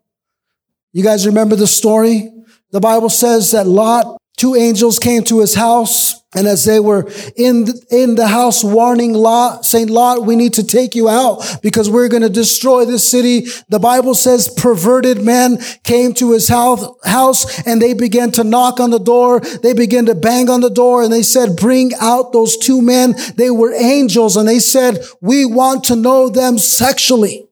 You 0.92 1.02
guys 1.02 1.26
remember 1.26 1.56
the 1.56 1.66
story? 1.66 2.30
The 2.72 2.80
Bible 2.80 3.08
says 3.08 3.52
that 3.52 3.66
Lot 3.66 4.19
Two 4.40 4.54
angels 4.54 4.98
came 4.98 5.22
to 5.24 5.40
his 5.40 5.54
house, 5.54 6.22
and 6.34 6.46
as 6.46 6.64
they 6.64 6.80
were 6.80 7.06
in 7.36 7.66
the, 7.66 7.86
in 7.90 8.14
the 8.14 8.26
house 8.26 8.64
warning 8.64 9.12
Lot, 9.12 9.66
saying, 9.66 9.88
Lot, 9.88 10.24
we 10.24 10.34
need 10.34 10.54
to 10.54 10.64
take 10.64 10.94
you 10.94 11.10
out 11.10 11.58
because 11.62 11.90
we're 11.90 12.08
going 12.08 12.22
to 12.22 12.30
destroy 12.30 12.86
this 12.86 13.06
city. 13.06 13.48
The 13.68 13.78
Bible 13.78 14.14
says 14.14 14.48
perverted 14.48 15.22
men 15.22 15.58
came 15.84 16.14
to 16.14 16.32
his 16.32 16.48
house, 16.48 16.86
house 17.04 17.66
and 17.66 17.82
they 17.82 17.92
began 17.92 18.30
to 18.30 18.42
knock 18.42 18.80
on 18.80 18.88
the 18.88 18.98
door. 18.98 19.40
They 19.40 19.74
began 19.74 20.06
to 20.06 20.14
bang 20.14 20.48
on 20.48 20.62
the 20.62 20.70
door 20.70 21.02
and 21.02 21.12
they 21.12 21.22
said, 21.22 21.54
bring 21.54 21.90
out 22.00 22.32
those 22.32 22.56
two 22.56 22.80
men. 22.80 23.16
They 23.36 23.50
were 23.50 23.74
angels 23.74 24.38
and 24.38 24.48
they 24.48 24.60
said, 24.60 25.04
we 25.20 25.44
want 25.44 25.84
to 25.84 25.96
know 25.96 26.30
them 26.30 26.56
sexually. 26.56 27.49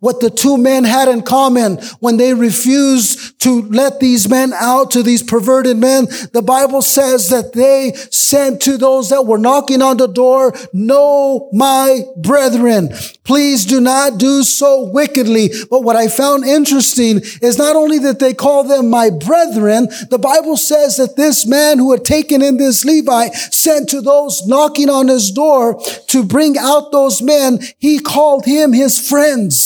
What 0.00 0.20
the 0.20 0.30
two 0.30 0.56
men 0.56 0.84
had 0.84 1.08
in 1.08 1.22
common 1.22 1.76
when 2.00 2.16
they 2.16 2.32
refused 2.32 3.40
to 3.40 3.62
let 3.62 4.00
these 4.00 4.28
men 4.28 4.52
out 4.54 4.90
to 4.92 5.02
these 5.02 5.22
perverted 5.22 5.76
men, 5.76 6.06
the 6.32 6.42
Bible 6.42 6.80
says 6.80 7.28
that 7.30 7.52
they 7.52 7.92
sent 8.10 8.62
to 8.62 8.76
those 8.76 9.10
that 9.10 9.26
were 9.26 9.38
knocking 9.38 9.82
on 9.82 9.96
the 9.96 10.06
door, 10.06 10.54
No 10.72 11.50
my 11.52 12.02
brethren, 12.16 12.90
please 13.24 13.64
do 13.64 13.80
not 13.80 14.18
do 14.18 14.42
so 14.42 14.84
wickedly. 14.84 15.50
But 15.70 15.82
what 15.82 15.96
I 15.96 16.08
found 16.08 16.44
interesting 16.44 17.20
is 17.42 17.58
not 17.58 17.76
only 17.76 17.98
that 18.00 18.18
they 18.18 18.32
call 18.32 18.64
them 18.64 18.88
my 18.88 19.10
brethren, 19.10 19.88
the 20.10 20.18
Bible 20.18 20.56
says 20.56 20.96
that 20.96 21.16
this 21.16 21.46
man 21.46 21.78
who 21.78 21.92
had 21.92 22.04
taken 22.04 22.42
in 22.42 22.56
this 22.56 22.84
Levite 22.84 23.34
sent 23.34 23.88
to 23.90 24.00
those 24.00 24.46
knocking 24.46 24.88
on 24.88 25.08
his 25.08 25.30
door 25.30 25.80
to 26.08 26.24
bring 26.24 26.56
out 26.56 26.92
those 26.92 27.20
men. 27.20 27.60
He 27.78 27.98
called 27.98 28.44
him 28.44 28.72
his 28.72 28.98
friends. 28.98 29.65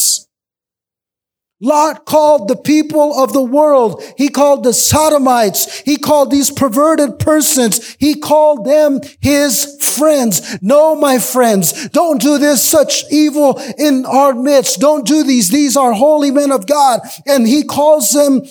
Lot 1.62 2.06
called 2.06 2.48
the 2.48 2.56
people 2.56 3.22
of 3.22 3.34
the 3.34 3.42
world. 3.42 4.02
He 4.16 4.30
called 4.30 4.64
the 4.64 4.72
sodomites. 4.72 5.80
He 5.80 5.98
called 5.98 6.30
these 6.30 6.50
perverted 6.50 7.18
persons. 7.18 7.96
He 7.98 8.14
called 8.14 8.64
them 8.64 9.00
his 9.20 9.76
friends. 9.98 10.56
No, 10.62 10.94
my 10.94 11.18
friends, 11.18 11.90
don't 11.90 12.20
do 12.20 12.38
this 12.38 12.62
such 12.62 13.04
evil 13.10 13.60
in 13.76 14.06
our 14.06 14.32
midst. 14.32 14.80
Don't 14.80 15.06
do 15.06 15.22
these. 15.22 15.50
These 15.50 15.76
are 15.76 15.92
holy 15.92 16.30
men 16.30 16.50
of 16.50 16.66
God. 16.66 17.00
And 17.26 17.46
he 17.46 17.62
calls 17.62 18.12
them 18.12 18.42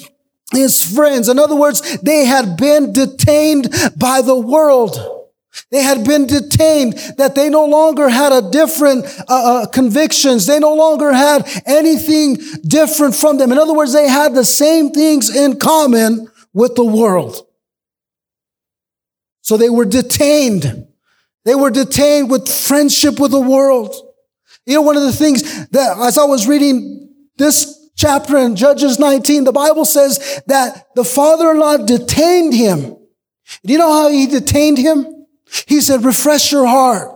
his 0.51 0.83
friends. 0.95 1.29
In 1.29 1.39
other 1.39 1.55
words, 1.55 1.99
they 2.01 2.25
had 2.25 2.57
been 2.57 2.93
detained 2.93 3.73
by 3.97 4.21
the 4.21 4.37
world. 4.37 5.18
They 5.71 5.83
had 5.83 6.05
been 6.05 6.25
detained, 6.25 6.93
that 7.17 7.35
they 7.35 7.49
no 7.49 7.65
longer 7.65 8.09
had 8.09 8.31
a 8.31 8.49
different 8.49 9.05
uh, 9.27 9.63
uh, 9.63 9.67
convictions. 9.67 10.45
They 10.45 10.59
no 10.59 10.73
longer 10.73 11.13
had 11.13 11.47
anything 11.65 12.37
different 12.67 13.15
from 13.15 13.37
them. 13.37 13.51
In 13.51 13.57
other 13.57 13.73
words, 13.73 13.93
they 13.93 14.07
had 14.07 14.33
the 14.33 14.45
same 14.45 14.91
things 14.91 15.35
in 15.35 15.59
common 15.59 16.27
with 16.53 16.75
the 16.75 16.85
world. 16.85 17.45
So 19.41 19.57
they 19.57 19.69
were 19.69 19.85
detained. 19.85 20.87
They 21.45 21.55
were 21.55 21.71
detained 21.71 22.29
with 22.29 22.47
friendship 22.47 23.19
with 23.19 23.31
the 23.31 23.39
world. 23.39 23.95
You 24.65 24.75
know, 24.75 24.81
one 24.81 24.97
of 24.97 25.03
the 25.03 25.13
things 25.13 25.67
that 25.69 25.97
as 25.99 26.17
I 26.17 26.25
was 26.25 26.47
reading 26.47 27.09
this 27.37 27.89
chapter 27.95 28.37
in 28.37 28.55
Judges 28.55 28.99
19, 28.99 29.43
the 29.43 29.51
Bible 29.51 29.85
says 29.85 30.41
that 30.47 30.87
the 30.95 31.03
father-in-law 31.03 31.77
detained 31.77 32.53
him. 32.53 32.95
Do 33.65 33.73
you 33.73 33.79
know 33.79 33.91
how 33.91 34.09
he 34.09 34.27
detained 34.27 34.77
him? 34.77 35.18
He 35.67 35.81
said, 35.81 36.03
refresh 36.03 36.51
your 36.51 36.67
heart. 36.67 37.15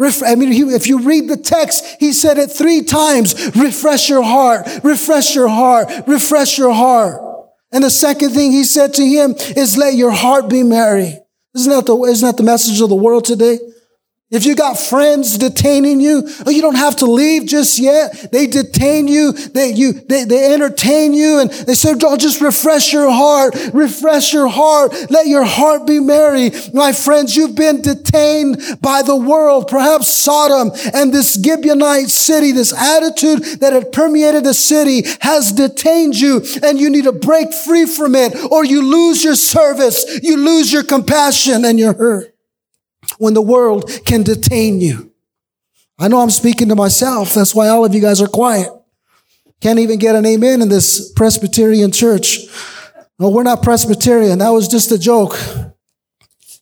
I 0.00 0.36
mean, 0.36 0.52
if 0.52 0.86
you 0.86 1.00
read 1.00 1.28
the 1.28 1.36
text, 1.36 1.84
he 1.98 2.12
said 2.12 2.38
it 2.38 2.52
three 2.52 2.82
times. 2.82 3.56
Refresh 3.56 4.08
your 4.08 4.22
heart, 4.22 4.66
refresh 4.84 5.34
your 5.34 5.48
heart, 5.48 5.88
refresh 6.06 6.56
your 6.56 6.72
heart. 6.72 7.20
And 7.72 7.82
the 7.82 7.90
second 7.90 8.30
thing 8.30 8.52
he 8.52 8.64
said 8.64 8.94
to 8.94 9.04
him 9.04 9.34
is 9.56 9.76
let 9.76 9.94
your 9.94 10.12
heart 10.12 10.48
be 10.48 10.62
merry. 10.62 11.18
Isn't 11.54 11.72
that 11.72 11.86
the, 11.86 11.96
isn't 11.96 12.26
that 12.26 12.36
the 12.36 12.44
message 12.44 12.80
of 12.80 12.88
the 12.88 12.94
world 12.94 13.24
today? 13.24 13.58
If 14.30 14.44
you 14.44 14.54
got 14.54 14.78
friends 14.78 15.38
detaining 15.38 16.02
you, 16.02 16.28
oh, 16.44 16.50
you 16.50 16.60
don't 16.60 16.74
have 16.74 16.96
to 16.96 17.06
leave 17.06 17.46
just 17.46 17.78
yet. 17.78 18.30
They 18.30 18.46
detain 18.46 19.08
you. 19.08 19.32
They, 19.32 19.70
you, 19.70 19.94
they, 19.94 20.24
they 20.24 20.52
entertain 20.52 21.14
you 21.14 21.40
and 21.40 21.50
they 21.50 21.72
say, 21.72 21.94
oh, 22.02 22.16
just 22.18 22.42
refresh 22.42 22.92
your 22.92 23.10
heart. 23.10 23.54
Refresh 23.72 24.34
your 24.34 24.48
heart. 24.48 24.92
Let 25.08 25.28
your 25.28 25.44
heart 25.44 25.86
be 25.86 25.98
merry. 25.98 26.50
My 26.74 26.92
friends, 26.92 27.36
you've 27.36 27.56
been 27.56 27.80
detained 27.80 28.60
by 28.82 29.00
the 29.00 29.16
world, 29.16 29.66
perhaps 29.66 30.08
Sodom 30.08 30.72
and 30.92 31.10
this 31.10 31.38
Gibeonite 31.38 32.10
city, 32.10 32.52
this 32.52 32.74
attitude 32.74 33.60
that 33.60 33.72
had 33.72 33.92
permeated 33.92 34.44
the 34.44 34.52
city 34.52 35.04
has 35.22 35.52
detained 35.52 36.20
you 36.20 36.44
and 36.62 36.78
you 36.78 36.90
need 36.90 37.04
to 37.04 37.12
break 37.12 37.54
free 37.54 37.86
from 37.86 38.14
it 38.14 38.36
or 38.52 38.62
you 38.62 38.82
lose 38.82 39.24
your 39.24 39.36
service. 39.36 40.20
You 40.22 40.36
lose 40.36 40.70
your 40.70 40.84
compassion 40.84 41.64
and 41.64 41.78
your 41.78 41.94
hurt 41.94 42.37
when 43.18 43.34
the 43.34 43.42
world 43.42 43.90
can 44.04 44.22
detain 44.22 44.80
you. 44.80 45.12
I 45.98 46.08
know 46.08 46.20
I'm 46.20 46.30
speaking 46.30 46.68
to 46.68 46.76
myself. 46.76 47.34
That's 47.34 47.54
why 47.54 47.68
all 47.68 47.84
of 47.84 47.94
you 47.94 48.00
guys 48.00 48.20
are 48.20 48.28
quiet. 48.28 48.68
Can't 49.60 49.80
even 49.80 49.98
get 49.98 50.14
an 50.14 50.24
amen 50.24 50.62
in 50.62 50.68
this 50.68 51.12
Presbyterian 51.12 51.90
church. 51.90 52.40
No, 53.18 53.30
we're 53.30 53.42
not 53.42 53.62
Presbyterian. 53.62 54.38
That 54.38 54.50
was 54.50 54.68
just 54.68 54.92
a 54.92 54.98
joke. 54.98 55.36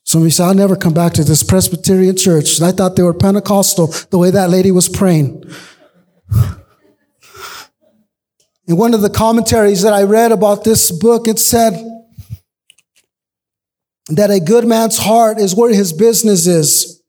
Somebody 0.05 0.31
said, 0.31 0.47
I'll 0.47 0.55
never 0.55 0.77
come 0.77 0.95
back 0.95 1.13
to 1.15 1.25
this 1.25 1.43
Presbyterian 1.43 2.17
church. 2.17 2.63
I 2.63 2.73
thought 2.73 2.97
they 2.97 3.03
were 3.03 3.13
Pentecostal 3.13 3.89
the 4.11 4.19
way 4.19 4.31
that 4.31 4.49
lady 4.49 4.71
was 4.71 4.89
praying. 4.89 5.45
In 8.69 8.77
one 8.77 8.95
of 8.95 9.03
the 9.03 9.11
commentaries 9.11 9.83
that 9.83 9.93
I 9.93 10.05
read 10.05 10.33
about 10.33 10.65
this 10.65 10.91
book, 10.91 11.29
it 11.29 11.39
said, 11.39 11.75
that 14.09 14.31
a 14.31 14.41
good 14.41 14.67
man's 14.67 14.99
heart 14.99 15.39
is 15.39 15.55
where 15.55 15.73
his 15.73 15.93
business 15.93 16.47
is. 16.47 17.03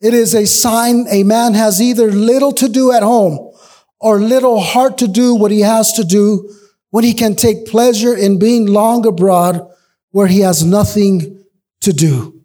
It 0.00 0.14
is 0.14 0.34
a 0.34 0.46
sign 0.46 1.06
a 1.10 1.22
man 1.22 1.54
has 1.54 1.80
either 1.80 2.10
little 2.12 2.52
to 2.52 2.68
do 2.68 2.92
at 2.92 3.02
home 3.02 3.52
or 3.98 4.20
little 4.20 4.60
heart 4.60 4.98
to 4.98 5.08
do 5.08 5.34
what 5.34 5.50
he 5.50 5.60
has 5.60 5.94
to 5.94 6.04
do 6.04 6.52
when 6.90 7.02
he 7.02 7.14
can 7.14 7.34
take 7.34 7.66
pleasure 7.66 8.14
in 8.14 8.38
being 8.38 8.66
long 8.66 9.06
abroad 9.06 9.68
where 10.10 10.26
he 10.26 10.40
has 10.40 10.64
nothing 10.64 11.44
to 11.80 11.92
do. 11.92 12.42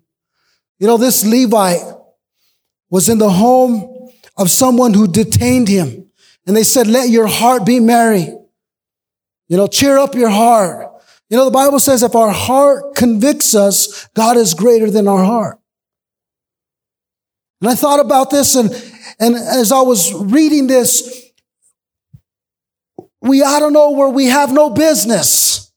You 0.79 0.87
know, 0.87 0.97
this 0.97 1.25
Levite 1.25 1.83
was 2.89 3.09
in 3.09 3.17
the 3.17 3.29
home 3.29 4.09
of 4.37 4.49
someone 4.49 4.93
who 4.93 5.07
detained 5.07 5.67
him 5.67 6.09
and 6.47 6.55
they 6.55 6.63
said, 6.63 6.87
let 6.87 7.09
your 7.09 7.27
heart 7.27 7.65
be 7.65 7.79
merry. 7.79 8.27
You 9.47 9.57
know, 9.57 9.67
cheer 9.67 9.97
up 9.97 10.15
your 10.15 10.29
heart. 10.29 10.90
You 11.31 11.37
know, 11.37 11.45
the 11.45 11.51
Bible 11.51 11.79
says 11.79 12.03
if 12.03 12.13
our 12.13 12.29
heart 12.29 12.93
convicts 12.93 13.55
us, 13.55 14.05
God 14.13 14.35
is 14.35 14.53
greater 14.53 14.91
than 14.91 15.07
our 15.07 15.23
heart. 15.23 15.59
And 17.61 17.69
I 17.69 17.75
thought 17.75 18.01
about 18.01 18.31
this 18.31 18.55
and, 18.55 18.69
and 19.17 19.35
as 19.35 19.71
I 19.71 19.79
was 19.79 20.13
reading 20.13 20.67
this, 20.67 21.31
we 23.21 23.41
ought 23.43 23.59
to 23.59 23.71
know 23.71 23.91
where 23.91 24.09
we 24.09 24.25
have 24.25 24.51
no 24.51 24.71
business. 24.71 25.71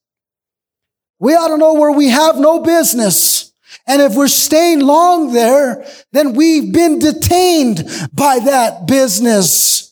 We 1.21 1.35
ought 1.35 1.49
to 1.49 1.59
know 1.59 1.75
where 1.75 1.93
we 1.93 2.09
have 2.09 2.37
no 2.37 2.59
business. 2.59 3.53
And 3.87 4.03
if 4.03 4.17
we're 4.17 4.27
staying 4.27 4.81
long 4.81 5.33
there, 5.33 5.87
then 6.11 6.33
we've 6.33 6.73
been 6.73 6.99
detained 6.99 7.89
by 8.13 8.41
that 8.41 8.89
business 8.89 9.84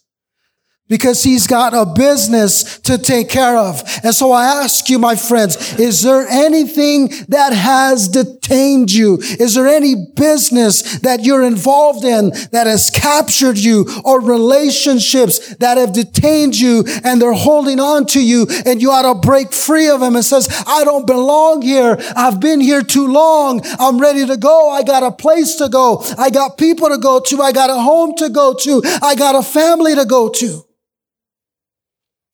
because 0.92 1.22
he's 1.22 1.46
got 1.46 1.72
a 1.72 1.87
business 1.87 2.78
to 2.81 2.98
take 2.98 3.31
care 3.31 3.57
of. 3.57 3.83
And 4.05 4.14
so 4.14 4.31
I 4.31 4.44
ask 4.62 4.90
you, 4.90 4.98
my 4.98 5.16
friends, 5.16 5.78
is 5.78 6.02
there 6.02 6.26
anything 6.28 7.09
that 7.28 7.55
has 7.55 8.09
detained 8.09 8.92
you? 8.92 9.16
Is 9.16 9.55
there 9.55 9.66
any 9.66 9.94
business 10.14 11.00
that 11.00 11.24
you're 11.24 11.44
involved 11.44 12.05
in 12.05 12.28
that 12.50 12.66
has 12.66 12.90
captured 12.90 13.57
you 13.57 13.87
or 14.05 14.20
relationships 14.20 15.57
that 15.57 15.78
have 15.78 15.94
detained 15.94 16.61
you 16.61 16.85
and 17.02 17.22
they're 17.22 17.33
holding 17.33 17.81
on 17.81 18.05
to 18.09 18.22
you 18.22 18.46
and 18.66 18.83
you 18.83 18.90
ought 18.90 19.11
to 19.11 19.26
break 19.26 19.55
free 19.55 19.88
of 19.88 20.00
them 20.00 20.14
and 20.14 20.22
says, 20.26 20.46
I 20.66 20.85
don't 20.85 21.07
belong 21.07 21.62
here. 21.62 21.96
I've 22.14 22.38
been 22.38 22.61
here 22.61 22.83
too 22.83 23.07
long. 23.07 23.62
I'm 23.81 23.98
ready 23.98 24.26
to 24.26 24.37
go. 24.37 24.68
I 24.68 24.83
got 24.83 25.02
a 25.02 25.11
place 25.11 25.57
to 25.57 25.70
go. 25.70 26.05
I 26.18 26.28
got 26.28 26.59
people 26.59 26.90
to 26.90 26.98
go 26.98 27.18
to. 27.18 27.40
I 27.40 27.52
got 27.52 27.70
a 27.70 27.81
home 27.81 28.14
to 28.16 28.28
go 28.28 28.52
to. 28.52 28.83
I 29.00 29.14
got 29.14 29.35
a 29.35 29.42
family 29.42 29.94
to 29.94 30.05
go 30.05 30.28
to. 30.28 30.66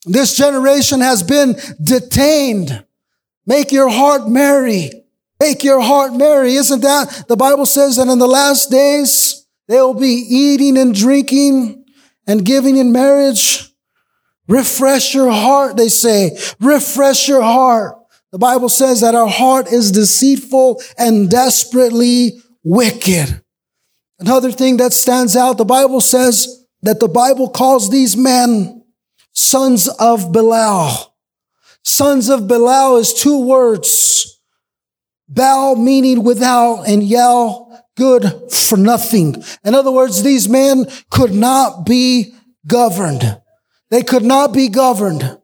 This 0.08 0.36
generation 0.36 1.00
has 1.00 1.22
been 1.22 1.56
detained. 1.82 2.84
Make 3.46 3.72
your 3.72 3.88
heart 3.88 4.28
merry. 4.28 4.90
Make 5.40 5.62
your 5.62 5.80
heart 5.80 6.14
merry. 6.14 6.54
Isn't 6.54 6.80
that 6.80 7.24
the 7.28 7.36
Bible 7.36 7.66
says 7.66 7.96
that 7.96 8.08
in 8.08 8.18
the 8.18 8.26
last 8.26 8.70
days 8.70 9.46
they 9.68 9.76
will 9.76 9.94
be 9.94 10.24
eating 10.28 10.76
and 10.76 10.94
drinking 10.94 11.84
and 12.26 12.44
giving 12.44 12.76
in 12.76 12.92
marriage? 12.92 13.70
Refresh 14.48 15.14
your 15.14 15.30
heart, 15.30 15.76
they 15.76 15.88
say. 15.88 16.38
Refresh 16.60 17.28
your 17.28 17.42
heart. 17.42 17.96
The 18.32 18.38
Bible 18.38 18.68
says 18.68 19.00
that 19.02 19.14
our 19.14 19.28
heart 19.28 19.68
is 19.68 19.92
deceitful 19.92 20.82
and 20.98 21.30
desperately 21.30 22.40
wicked. 22.64 23.42
Another 24.18 24.50
thing 24.50 24.78
that 24.78 24.92
stands 24.92 25.36
out, 25.36 25.58
the 25.58 25.64
Bible 25.64 26.00
says 26.00 26.66
that 26.82 27.00
the 27.00 27.08
Bible 27.08 27.48
calls 27.48 27.90
these 27.90 28.16
men 28.16 28.77
sons 29.38 29.88
of 29.88 30.32
Belial. 30.32 31.14
Sons 31.84 32.28
of 32.28 32.48
Belial 32.48 32.96
is 32.96 33.14
two 33.14 33.40
words. 33.46 34.40
Baal 35.28 35.76
meaning 35.76 36.24
without 36.24 36.88
and 36.88 37.02
yell 37.02 37.86
good 37.96 38.50
for 38.50 38.76
nothing. 38.76 39.42
In 39.64 39.74
other 39.74 39.92
words, 39.92 40.22
these 40.22 40.48
men 40.48 40.86
could 41.10 41.32
not 41.32 41.86
be 41.86 42.34
governed. 42.66 43.40
They 43.90 44.02
could 44.02 44.24
not 44.24 44.52
be 44.52 44.68
governed. 44.68 45.38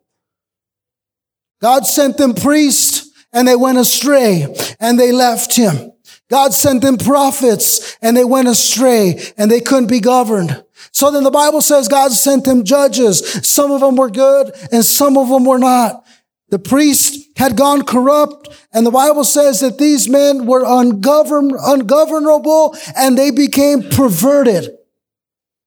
God 1.61 1.87
sent 1.87 2.17
them 2.17 2.35
priests 2.35 3.11
and 3.33 3.47
they 3.47 3.57
went 3.57 3.79
astray 3.79 4.47
and 4.81 4.99
they 4.99 5.13
left 5.13 5.57
him. 5.57 5.93
God 6.31 6.53
sent 6.53 6.83
them 6.83 6.97
prophets 6.97 7.97
and 8.03 8.17
they 8.17 8.25
went 8.25 8.49
astray 8.49 9.21
and 9.37 9.51
they 9.51 9.61
couldn't 9.61 9.89
be 9.89 10.01
governed. 10.01 10.65
So 10.93 11.11
then 11.11 11.25
the 11.25 11.31
Bible 11.31 11.61
says 11.61 11.89
God 11.89 12.13
sent 12.13 12.45
them 12.45 12.65
judges. 12.65 13.47
Some 13.47 13.71
of 13.71 13.81
them 13.81 13.97
were 13.97 14.11
good 14.11 14.53
and 14.73 14.85
some 14.85 15.17
of 15.17 15.29
them 15.29 15.45
were 15.45 15.59
not. 15.59 16.05
The 16.51 16.59
priest 16.59 17.37
had 17.37 17.57
gone 17.57 17.83
corrupt 17.83 18.49
and 18.73 18.87
the 18.87 18.91
Bible 18.91 19.25
says 19.25 19.61
that 19.61 19.79
these 19.79 20.09
men 20.09 20.47
were 20.47 20.63
ungovern- 20.63 21.59
ungovernable 21.59 22.77
and 22.97 23.19
they 23.19 23.31
became 23.31 23.83
perverted. 23.83 24.71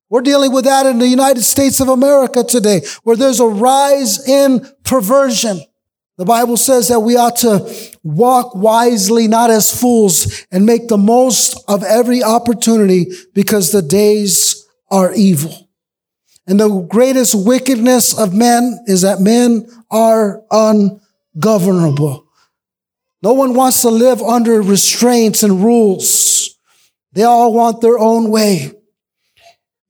We're 0.10 0.22
dealing 0.22 0.54
with 0.54 0.66
that 0.66 0.86
in 0.86 1.00
the 1.00 1.08
United 1.08 1.44
States 1.44 1.82
of 1.82 1.90
America 1.90 2.44
today, 2.44 2.82
where 3.04 3.18
there's 3.18 3.42
a 3.42 3.48
rise 3.48 4.26
in 4.28 4.66
perversion. 4.84 5.62
The 6.18 6.26
Bible 6.26 6.58
says 6.58 6.88
that 6.88 7.02
we 7.02 7.16
ought 7.16 7.36
to 7.38 7.72
walk 8.04 8.56
wisely, 8.56 9.28
not 9.28 9.52
as 9.52 9.80
fools, 9.80 10.46
and 10.52 10.66
make 10.66 10.88
the 10.88 10.98
most 10.98 11.64
of 11.68 11.84
every 11.84 12.24
opportunity 12.24 13.08
because 13.34 13.72
the 13.72 13.84
days 13.84 14.67
are 14.90 15.14
evil. 15.14 15.70
And 16.48 16.60
the 16.60 16.70
greatest 16.82 17.36
wickedness 17.36 18.18
of 18.18 18.34
men 18.34 18.80
is 18.88 19.02
that 19.02 19.20
men 19.20 19.68
are 19.92 20.44
ungovernable. 20.50 22.26
No 23.22 23.34
one 23.34 23.54
wants 23.54 23.82
to 23.82 23.90
live 23.90 24.22
under 24.22 24.62
restraints 24.62 25.44
and 25.44 25.64
rules. 25.64 26.58
They 27.14 27.24
all 27.24 27.54
want 27.54 27.82
their 27.82 28.00
own 28.00 28.30
way. 28.30 28.72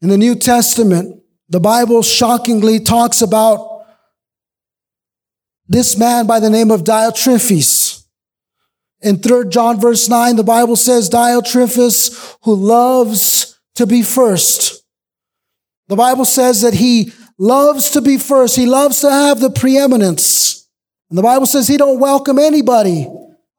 In 0.01 0.09
the 0.09 0.17
New 0.17 0.35
Testament, 0.35 1.21
the 1.49 1.59
Bible 1.59 2.01
shockingly 2.01 2.79
talks 2.79 3.21
about 3.21 3.85
this 5.67 5.97
man 5.97 6.25
by 6.25 6.39
the 6.39 6.49
name 6.49 6.71
of 6.71 6.83
Diotrephes. 6.83 8.05
In 9.01 9.19
3 9.19 9.49
John 9.49 9.79
verse 9.79 10.09
9, 10.09 10.37
the 10.37 10.43
Bible 10.43 10.75
says 10.75 11.09
Diotrephes 11.09 12.37
who 12.43 12.55
loves 12.55 13.59
to 13.75 13.85
be 13.85 14.01
first. 14.01 14.83
The 15.87 15.95
Bible 15.95 16.25
says 16.25 16.61
that 16.61 16.73
he 16.73 17.11
loves 17.37 17.91
to 17.91 18.01
be 18.01 18.17
first. 18.17 18.55
He 18.55 18.65
loves 18.65 19.01
to 19.01 19.09
have 19.09 19.39
the 19.39 19.49
preeminence. 19.49 20.67
And 21.09 21.17
the 21.17 21.23
Bible 21.23 21.45
says 21.45 21.67
he 21.67 21.77
don't 21.77 21.99
welcome 21.99 22.39
anybody 22.39 23.07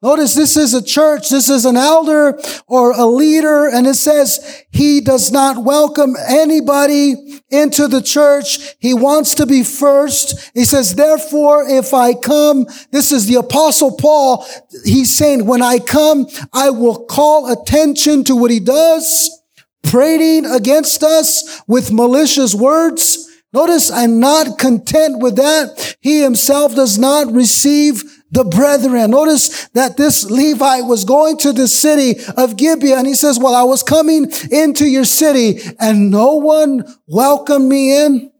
Notice 0.01 0.33
this 0.33 0.55
is 0.55 0.73
a 0.73 0.81
church. 0.81 1.29
This 1.29 1.49
is 1.49 1.65
an 1.65 1.75
elder 1.75 2.39
or 2.67 2.91
a 2.91 3.05
leader. 3.05 3.67
And 3.67 3.85
it 3.85 3.95
says 3.95 4.63
he 4.71 5.01
does 5.01 5.29
not 5.29 5.65
welcome 5.65 6.15
anybody 6.25 7.41
into 7.49 7.89
the 7.89 8.01
church. 8.01 8.75
He 8.79 8.93
wants 8.93 9.35
to 9.35 9.45
be 9.45 9.61
first. 9.61 10.51
He 10.53 10.63
says, 10.63 10.95
therefore, 10.95 11.65
if 11.67 11.93
I 11.93 12.13
come, 12.13 12.65
this 12.91 13.11
is 13.11 13.25
the 13.25 13.35
apostle 13.35 13.97
Paul. 13.97 14.45
He's 14.85 15.17
saying, 15.17 15.45
when 15.45 15.61
I 15.61 15.79
come, 15.79 16.27
I 16.53 16.69
will 16.69 17.05
call 17.05 17.51
attention 17.51 18.23
to 18.25 18.37
what 18.37 18.51
he 18.51 18.61
does, 18.61 19.38
prating 19.83 20.45
against 20.45 21.03
us 21.03 21.61
with 21.67 21.91
malicious 21.91 22.53
words. 22.53 23.27
Notice 23.51 23.91
I'm 23.91 24.19
not 24.19 24.59
content 24.59 25.19
with 25.19 25.37
that. 25.37 25.95
He 26.01 26.21
himself 26.21 26.75
does 26.75 26.99
not 26.99 27.31
receive 27.31 28.03
the 28.31 28.43
brethren. 28.43 29.11
Notice 29.11 29.67
that 29.69 29.97
this 29.97 30.29
Levite 30.29 30.85
was 30.85 31.03
going 31.03 31.37
to 31.37 31.51
the 31.51 31.67
city 31.67 32.21
of 32.37 32.57
Gibeah 32.57 32.97
and 32.97 33.07
he 33.07 33.15
says, 33.15 33.39
well, 33.39 33.55
I 33.55 33.63
was 33.63 33.81
coming 33.81 34.31
into 34.51 34.85
your 34.85 35.05
city 35.05 35.59
and 35.79 36.11
no 36.11 36.35
one 36.35 36.83
welcomed 37.07 37.67
me 37.67 37.97
in. 38.05 38.31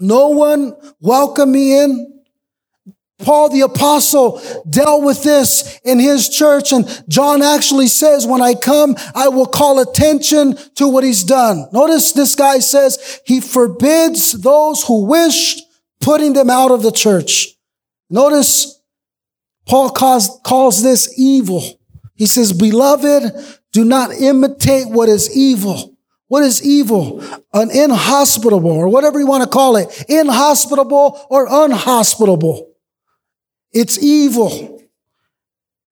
No 0.00 0.30
one 0.30 0.74
welcomed 1.00 1.52
me 1.52 1.78
in. 1.78 2.15
Paul 3.18 3.48
the 3.48 3.62
apostle 3.62 4.42
dealt 4.68 5.02
with 5.02 5.22
this 5.22 5.80
in 5.84 5.98
his 5.98 6.28
church 6.28 6.72
and 6.72 6.86
John 7.08 7.42
actually 7.42 7.86
says, 7.86 8.26
when 8.26 8.42
I 8.42 8.54
come, 8.54 8.94
I 9.14 9.28
will 9.28 9.46
call 9.46 9.80
attention 9.80 10.56
to 10.74 10.86
what 10.86 11.02
he's 11.02 11.24
done. 11.24 11.66
Notice 11.72 12.12
this 12.12 12.34
guy 12.34 12.58
says 12.58 13.20
he 13.24 13.40
forbids 13.40 14.32
those 14.32 14.82
who 14.82 15.06
wish 15.06 15.60
putting 16.00 16.34
them 16.34 16.50
out 16.50 16.70
of 16.70 16.82
the 16.82 16.92
church. 16.92 17.48
Notice 18.10 18.80
Paul 19.66 19.90
calls, 19.90 20.38
calls 20.44 20.82
this 20.82 21.18
evil. 21.18 21.62
He 22.14 22.26
says, 22.26 22.52
beloved, 22.52 23.32
do 23.72 23.84
not 23.84 24.12
imitate 24.12 24.88
what 24.88 25.08
is 25.08 25.34
evil. 25.36 25.96
What 26.28 26.42
is 26.42 26.62
evil? 26.62 27.22
An 27.52 27.70
inhospitable 27.70 28.70
or 28.70 28.88
whatever 28.88 29.18
you 29.18 29.26
want 29.26 29.44
to 29.44 29.48
call 29.48 29.76
it. 29.76 30.04
Inhospitable 30.08 31.26
or 31.30 31.46
unhospitable. 31.48 32.72
It's 33.78 33.98
evil. 34.02 34.80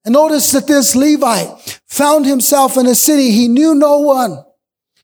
And 0.07 0.15
notice 0.15 0.53
that 0.53 0.67
this 0.67 0.97
Levite 0.97 1.81
found 1.87 2.25
himself 2.25 2.79
in 2.79 2.87
a 2.87 2.95
city. 2.95 3.31
He 3.31 3.47
knew 3.47 3.75
no 3.75 3.99
one. 3.99 4.43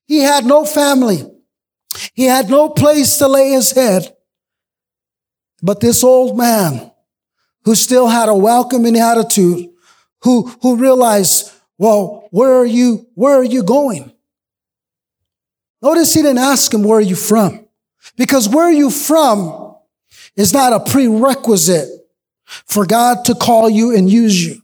He 0.06 0.20
had 0.20 0.46
no 0.46 0.64
family. 0.64 1.30
He 2.14 2.24
had 2.24 2.48
no 2.48 2.70
place 2.70 3.18
to 3.18 3.28
lay 3.28 3.50
his 3.50 3.72
head. 3.72 4.16
But 5.62 5.80
this 5.80 6.02
old 6.02 6.38
man 6.38 6.90
who 7.66 7.74
still 7.74 8.08
had 8.08 8.30
a 8.30 8.34
welcoming 8.34 8.96
attitude, 8.96 9.68
who, 10.22 10.50
who 10.62 10.76
realized, 10.76 11.52
well, 11.76 12.28
where 12.30 12.54
are 12.54 12.66
you, 12.66 13.06
where 13.12 13.34
are 13.34 13.44
you 13.44 13.62
going? 13.62 14.10
Notice 15.82 16.14
he 16.14 16.22
didn't 16.22 16.38
ask 16.38 16.72
him, 16.72 16.82
where 16.82 16.96
are 16.96 17.02
you 17.02 17.16
from? 17.16 17.68
Because 18.16 18.48
where 18.48 18.64
are 18.64 18.72
you 18.72 18.90
from 18.90 19.76
is 20.34 20.54
not 20.54 20.72
a 20.72 20.90
prerequisite 20.90 21.99
for 22.66 22.86
God 22.86 23.24
to 23.26 23.34
call 23.34 23.68
you 23.68 23.94
and 23.96 24.10
use 24.10 24.44
you. 24.44 24.62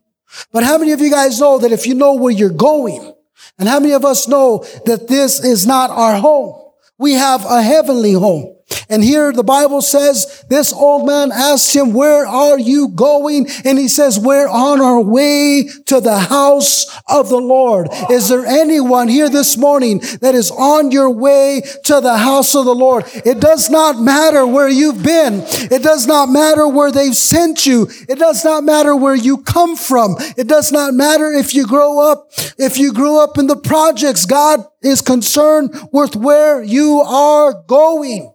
But 0.53 0.65
how 0.65 0.79
many 0.79 0.93
of 0.93 1.01
you 1.01 1.11
guys 1.11 1.41
know 1.41 1.59
that 1.59 1.73
if 1.73 1.87
you 1.87 1.95
know 1.95 2.15
where 2.15 2.33
you're 2.33 2.51
going, 2.51 3.15
and 3.59 3.69
how 3.69 3.81
many 3.81 3.95
of 3.95 4.05
us 4.05 4.29
know 4.29 4.65
that 4.85 5.09
this 5.09 5.43
is 5.43 5.67
not 5.67 5.91
our 5.91 6.17
home? 6.17 6.63
We 6.99 7.15
have 7.15 7.45
a 7.45 7.63
heavenly 7.63 8.13
home. 8.13 8.56
And 8.89 9.03
here 9.03 9.33
the 9.33 9.43
Bible 9.43 9.83
says 9.83 10.45
this 10.49 10.73
old 10.73 11.07
man 11.07 11.33
asked 11.33 11.75
him, 11.75 11.93
where 11.93 12.27
are 12.27 12.59
you 12.59 12.89
going? 12.89 13.49
And 13.65 13.79
he 13.79 13.89
says, 13.89 14.19
we're 14.19 14.49
on 14.49 14.81
our 14.81 15.01
way 15.01 15.69
to 15.87 16.01
the 16.01 16.19
house 16.19 16.87
of 17.09 17.29
the 17.29 17.41
Lord. 17.41 17.89
Is 18.11 18.29
there 18.29 18.47
anyone 18.47 19.09
here 19.09 19.29
this 19.29 19.57
morning 19.57 19.99
that 20.21 20.35
is 20.35 20.51
on 20.51 20.91
your 20.91 21.11
way 21.11 21.63
to 21.85 22.01
the 22.01 22.19
house 22.19 22.55
of 22.55 22.65
the 22.65 22.75
Lord? 22.75 23.05
It 23.25 23.41
does 23.41 23.71
not 23.71 24.01
matter 24.01 24.47
where 24.47 24.69
you've 24.69 25.03
been. 25.03 25.43
It 25.45 25.83
does 25.83 26.07
not 26.07 26.29
matter 26.29 26.69
where 26.69 26.93
they've 26.93 27.17
sent 27.17 27.67
you. 27.67 27.89
It 28.09 28.19
does 28.19 28.45
not 28.45 28.65
matter 28.65 28.95
where 28.95 29.15
you 29.17 29.39
come 29.39 29.77
from. 29.77 30.17
It 30.37 30.47
does 30.47 30.71
not 30.71 30.95
matter 30.95 31.33
if 31.33 31.55
you 31.55 31.67
grow 31.67 31.99
up, 31.99 32.31
if 32.59 32.79
you 32.79 32.93
grew 32.93 33.19
up 33.21 33.39
in 33.39 33.47
the 33.47 33.57
projects. 33.57 34.27
God 34.27 34.61
is 34.83 35.01
concerned 35.01 35.75
with 35.93 36.15
where 36.15 36.63
you 36.63 37.01
are 37.01 37.53
going. 37.67 38.33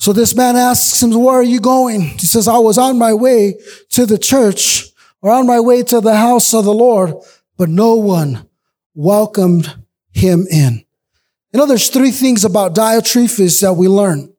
So 0.00 0.14
this 0.14 0.34
man 0.34 0.56
asks 0.56 1.02
him, 1.02 1.10
where 1.10 1.34
are 1.34 1.42
you 1.42 1.60
going? 1.60 2.00
He 2.00 2.26
says, 2.26 2.48
I 2.48 2.56
was 2.56 2.78
on 2.78 2.98
my 2.98 3.12
way 3.12 3.60
to 3.90 4.06
the 4.06 4.16
church 4.16 4.86
or 5.20 5.30
on 5.30 5.46
my 5.46 5.60
way 5.60 5.82
to 5.82 6.00
the 6.00 6.16
house 6.16 6.54
of 6.54 6.64
the 6.64 6.72
Lord, 6.72 7.14
but 7.58 7.68
no 7.68 7.96
one 7.96 8.48
welcomed 8.94 9.76
him 10.12 10.46
in. 10.50 10.86
You 11.52 11.60
know, 11.60 11.66
there's 11.66 11.90
three 11.90 12.12
things 12.12 12.46
about 12.46 12.74
Diotrephes 12.74 13.60
that 13.60 13.74
we 13.74 13.88
learn. 13.88 14.32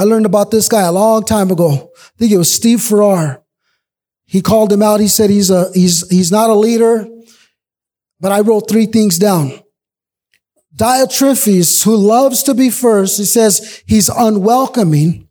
I 0.00 0.02
learned 0.02 0.26
about 0.26 0.50
this 0.50 0.68
guy 0.68 0.82
a 0.82 0.90
long 0.90 1.24
time 1.24 1.52
ago. 1.52 1.92
I 1.96 2.10
think 2.18 2.32
it 2.32 2.38
was 2.38 2.52
Steve 2.52 2.80
Farrar. 2.80 3.44
He 4.26 4.42
called 4.42 4.72
him 4.72 4.82
out. 4.82 4.98
He 4.98 5.06
said 5.06 5.30
he's 5.30 5.50
a, 5.50 5.70
he's, 5.72 6.08
he's 6.10 6.32
not 6.32 6.50
a 6.50 6.54
leader, 6.54 7.06
but 8.18 8.32
I 8.32 8.40
wrote 8.40 8.68
three 8.68 8.86
things 8.86 9.16
down. 9.16 9.60
Diotrephes, 10.76 11.84
who 11.84 11.96
loves 11.96 12.42
to 12.44 12.54
be 12.54 12.70
first, 12.70 13.18
he 13.18 13.24
says 13.24 13.82
he's 13.86 14.08
unwelcoming, 14.08 15.28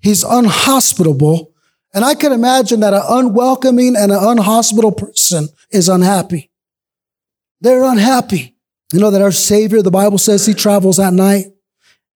he's 0.00 0.22
unhospitable, 0.22 1.52
and 1.92 2.04
I 2.04 2.14
can 2.14 2.32
imagine 2.32 2.80
that 2.80 2.94
an 2.94 3.02
unwelcoming 3.08 3.96
and 3.96 4.12
an 4.12 4.18
unhospitable 4.20 4.92
person 4.92 5.48
is 5.70 5.88
unhappy. 5.88 6.50
They're 7.60 7.82
unhappy. 7.82 8.56
You 8.92 9.00
know 9.00 9.10
that 9.10 9.22
our 9.22 9.32
Savior, 9.32 9.82
the 9.82 9.90
Bible 9.90 10.18
says 10.18 10.46
he 10.46 10.54
travels 10.54 10.98
at 10.98 11.12
night. 11.12 11.46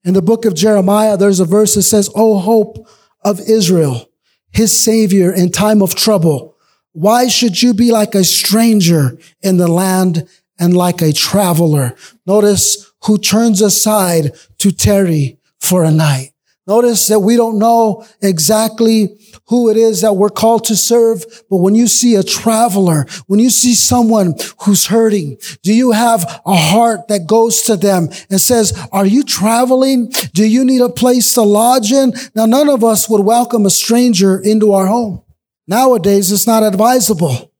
In 0.05 0.14
the 0.14 0.22
book 0.22 0.44
of 0.44 0.55
Jeremiah, 0.55 1.16
there's 1.16 1.40
a 1.40 1.44
verse 1.44 1.75
that 1.75 1.83
says, 1.83 2.11
Oh, 2.14 2.38
hope 2.38 2.87
of 3.25 3.40
Israel, 3.40 4.09
his 4.51 4.85
Savior 4.85 5.33
in 5.33 5.51
time 5.51 5.83
of 5.83 5.94
trouble. 5.94 6.57
Why 6.92 7.29
should 7.29 7.62
you 7.62 7.72
be 7.72 7.90
like 7.90 8.14
a 8.14 8.25
stranger 8.25 9.18
in 9.42 9.57
the 9.57 9.68
land 9.68 10.29
and 10.59 10.77
like 10.77 11.03
a 11.03 11.12
traveler. 11.12 11.95
Notice 12.27 12.93
who 13.05 13.19
turns 13.19 13.61
aside 13.61 14.33
to 14.59 14.71
tarry 14.71 15.38
for 15.61 15.85
a 15.85 15.91
night. 15.91 16.33
Notice 16.67 17.09
that 17.09 17.19
we 17.21 17.37
don't 17.37 17.59
know 17.59 18.07
exactly 18.21 19.19
who 19.49 19.69
it 19.69 19.77
is 19.77 20.03
that 20.03 20.15
we're 20.15 20.31
called 20.31 20.65
to 20.65 20.77
serve, 20.77 21.25
but 21.51 21.57
when 21.57 21.75
you 21.75 21.88
see 21.88 22.15
a 22.15 22.23
traveler, 22.23 23.07
when 23.27 23.41
you 23.41 23.51
see 23.51 23.75
someone 23.75 24.35
who's 24.61 24.87
hurting, 24.87 25.38
do 25.62 25.75
you 25.75 25.91
have 25.91 26.41
a 26.47 26.55
heart 26.55 27.09
that 27.09 27.27
goes 27.27 27.62
to 27.62 27.77
them 27.77 28.09
and 28.31 28.41
says, 28.41 28.73
are 28.93 29.05
you 29.05 29.25
traveling? 29.25 30.09
Do 30.35 30.47
you 30.49 30.65
need 30.65 30.81
a 30.81 30.88
place 30.88 31.35
to 31.35 31.43
lodge 31.43 31.91
in? 31.91 32.12
Now, 32.37 32.47
none 32.47 32.69
of 32.69 32.85
us 32.85 33.09
would 33.09 33.25
welcome 33.25 33.67
a 33.67 33.71
stranger 33.71 34.38
into 34.38 34.73
our 34.73 34.87
home. 34.87 35.23
Nowadays, 35.67 36.31
it's 36.31 36.47
not 36.47 36.62
advisable. 36.62 37.53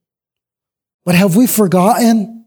But 1.05 1.17
have 1.17 1.35
we 1.35 1.49
forgotten 1.49 2.42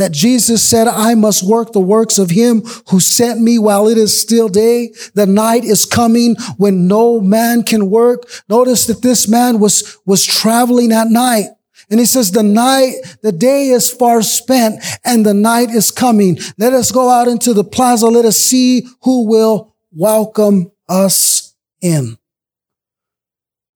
that 0.00 0.12
Jesus 0.12 0.68
said, 0.68 0.88
I 0.88 1.14
must 1.14 1.42
work 1.42 1.72
the 1.72 1.80
works 1.80 2.18
of 2.18 2.30
him 2.30 2.62
who 2.90 3.00
sent 3.00 3.40
me 3.40 3.58
while 3.58 3.88
it 3.88 3.98
is 3.98 4.20
still 4.20 4.48
day. 4.48 4.92
The 5.14 5.26
night 5.26 5.64
is 5.64 5.84
coming 5.84 6.36
when 6.56 6.86
no 6.88 7.20
man 7.20 7.62
can 7.62 7.90
work. 7.90 8.28
Notice 8.48 8.86
that 8.86 9.02
this 9.02 9.28
man 9.28 9.58
was, 9.58 9.98
was 10.06 10.24
traveling 10.24 10.92
at 10.92 11.08
night. 11.08 11.46
And 11.90 11.98
he 11.98 12.06
says, 12.06 12.30
the 12.30 12.42
night, 12.42 12.94
the 13.22 13.32
day 13.32 13.68
is 13.68 13.90
far 13.90 14.22
spent 14.22 14.82
and 15.04 15.26
the 15.26 15.34
night 15.34 15.70
is 15.70 15.90
coming. 15.90 16.38
Let 16.56 16.72
us 16.72 16.92
go 16.92 17.10
out 17.10 17.26
into 17.26 17.52
the 17.52 17.64
plaza. 17.64 18.06
Let 18.06 18.24
us 18.24 18.36
see 18.36 18.86
who 19.02 19.26
will 19.26 19.74
welcome 19.90 20.70
us 20.88 21.54
in. 21.80 22.16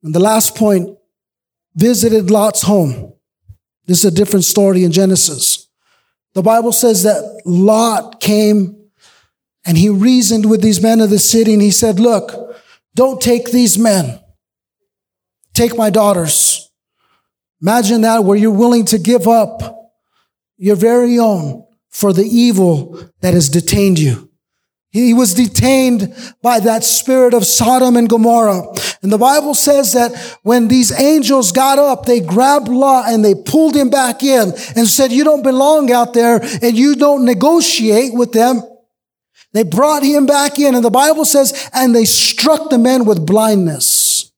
And 0.03 0.15
the 0.15 0.21
last 0.21 0.55
point, 0.55 0.97
visited 1.75 2.31
Lot's 2.31 2.63
home. 2.63 3.15
This 3.87 4.05
is 4.05 4.13
a 4.13 4.15
different 4.15 4.45
story 4.45 4.85
in 4.85 4.93
Genesis. 4.93 5.54
The 6.35 6.42
Bible 6.42 6.73
says 6.73 7.05
that 7.05 7.42
Lot 7.44 8.20
came 8.20 8.77
and 9.64 9.79
he 9.79 9.88
reasoned 9.88 10.51
with 10.51 10.62
these 10.62 10.83
men 10.83 11.01
of 11.01 11.11
the 11.11 11.18
city 11.18 11.53
and 11.53 11.62
he 11.62 11.70
said, 11.70 11.99
look, 11.99 12.57
don't 12.94 13.20
take 13.20 13.51
these 13.51 13.79
men. 13.79 14.20
Take 15.55 15.77
my 15.77 15.90
daughters. 15.90 16.70
Imagine 17.62 18.03
that 18.03 18.25
where 18.25 18.37
you're 18.37 18.51
willing 18.51 18.85
to 18.87 18.99
give 18.99 19.27
up 19.27 19.92
your 20.57 20.77
very 20.77 21.18
own 21.18 21.66
for 21.88 22.12
the 22.12 22.25
evil 22.25 23.01
that 23.20 23.35
has 23.35 23.49
detained 23.49 23.99
you. 23.99 24.31
He 24.95 25.13
was 25.13 25.35
detained 25.35 26.15
by 26.41 26.61
that 26.61 26.85
spirit 26.85 27.35
of 27.35 27.45
Sodom 27.45 27.97
and 27.97 28.09
Gomorrah. 28.09 28.63
And 29.03 29.11
the 29.11 29.19
Bible 29.19 29.53
says 29.53 29.93
that 29.95 30.17
when 30.45 30.69
these 30.69 30.97
angels 30.97 31.51
got 31.51 31.81
up, 31.81 32.07
they 32.07 32.21
grabbed 32.21 32.69
Lot 32.69 33.13
and 33.13 33.25
they 33.25 33.35
pulled 33.35 33.75
him 33.75 33.91
back 33.91 34.23
in 34.23 34.53
and 34.77 34.87
said, 34.87 35.11
you 35.11 35.25
don't 35.25 35.43
belong 35.43 35.91
out 35.91 36.15
there 36.15 36.41
and 36.63 36.79
you 36.79 36.95
don't 36.95 37.25
negotiate 37.25 38.15
with 38.15 38.31
them. 38.31 38.63
They 39.53 39.65
brought 39.65 40.05
him 40.05 40.27
back 40.27 40.61
in 40.61 40.77
and 40.77 40.85
the 40.85 40.91
Bible 40.91 41.25
says, 41.25 41.69
and 41.75 41.93
they 41.93 42.05
struck 42.05 42.71
the 42.71 42.79
men 42.79 43.05
with 43.05 43.27
blindness. 43.27 44.31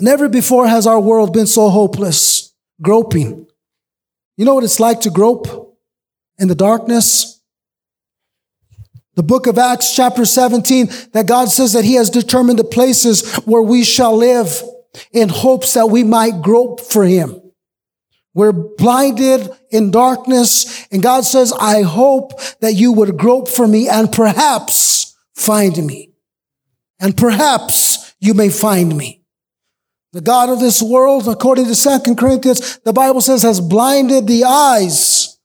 Never 0.00 0.30
before 0.30 0.66
has 0.66 0.86
our 0.86 0.98
world 0.98 1.34
been 1.34 1.46
so 1.46 1.68
hopeless, 1.68 2.54
groping. 2.80 3.46
You 4.38 4.46
know 4.46 4.54
what 4.54 4.64
it's 4.64 4.80
like 4.80 5.02
to 5.02 5.10
grope 5.10 5.76
in 6.38 6.48
the 6.48 6.54
darkness? 6.54 7.39
The 9.16 9.22
book 9.22 9.46
of 9.46 9.58
Acts, 9.58 9.94
chapter 9.94 10.24
17, 10.24 10.88
that 11.12 11.26
God 11.26 11.48
says 11.48 11.72
that 11.72 11.84
He 11.84 11.94
has 11.94 12.10
determined 12.10 12.58
the 12.58 12.64
places 12.64 13.34
where 13.38 13.62
we 13.62 13.82
shall 13.84 14.16
live 14.16 14.62
in 15.12 15.28
hopes 15.28 15.74
that 15.74 15.90
we 15.90 16.04
might 16.04 16.42
grope 16.42 16.80
for 16.80 17.04
Him. 17.04 17.40
We're 18.32 18.52
blinded 18.52 19.50
in 19.70 19.90
darkness, 19.90 20.86
and 20.92 21.02
God 21.02 21.24
says, 21.24 21.52
I 21.52 21.82
hope 21.82 22.40
that 22.60 22.74
you 22.74 22.92
would 22.92 23.18
grope 23.18 23.48
for 23.48 23.66
me 23.66 23.88
and 23.88 24.12
perhaps 24.12 25.16
find 25.34 25.76
me. 25.84 26.12
And 27.00 27.16
perhaps 27.16 28.14
you 28.20 28.34
may 28.34 28.48
find 28.48 28.96
me. 28.96 29.22
The 30.12 30.20
God 30.20 30.50
of 30.50 30.60
this 30.60 30.82
world, 30.82 31.28
according 31.28 31.66
to 31.66 31.74
2 31.74 32.14
Corinthians, 32.14 32.78
the 32.78 32.92
Bible 32.92 33.20
says, 33.20 33.42
has 33.42 33.60
blinded 33.60 34.26
the 34.26 34.44
eyes 34.44 35.38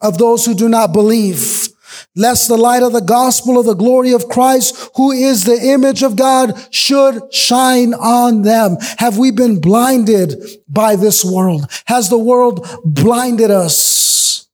of 0.00 0.18
those 0.18 0.44
who 0.44 0.54
do 0.54 0.68
not 0.68 0.92
believe 0.92 1.67
lest 2.14 2.48
the 2.48 2.56
light 2.56 2.82
of 2.82 2.92
the 2.92 3.00
gospel 3.00 3.58
of 3.58 3.66
the 3.66 3.74
glory 3.74 4.12
of 4.12 4.28
Christ, 4.28 4.90
who 4.96 5.12
is 5.12 5.44
the 5.44 5.58
image 5.58 6.02
of 6.02 6.16
God, 6.16 6.54
should 6.74 7.32
shine 7.32 7.94
on 7.94 8.42
them. 8.42 8.76
Have 8.98 9.18
we 9.18 9.30
been 9.30 9.60
blinded 9.60 10.42
by 10.68 10.96
this 10.96 11.24
world? 11.24 11.70
Has 11.86 12.08
the 12.08 12.18
world 12.18 12.66
blinded 12.84 13.50
us? 13.50 14.48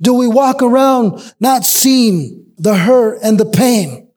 Do 0.00 0.14
we 0.14 0.28
walk 0.28 0.62
around 0.62 1.34
not 1.40 1.64
seeing 1.64 2.46
the 2.56 2.76
hurt 2.76 3.18
and 3.22 3.38
the 3.38 3.46
pain? 3.46 4.08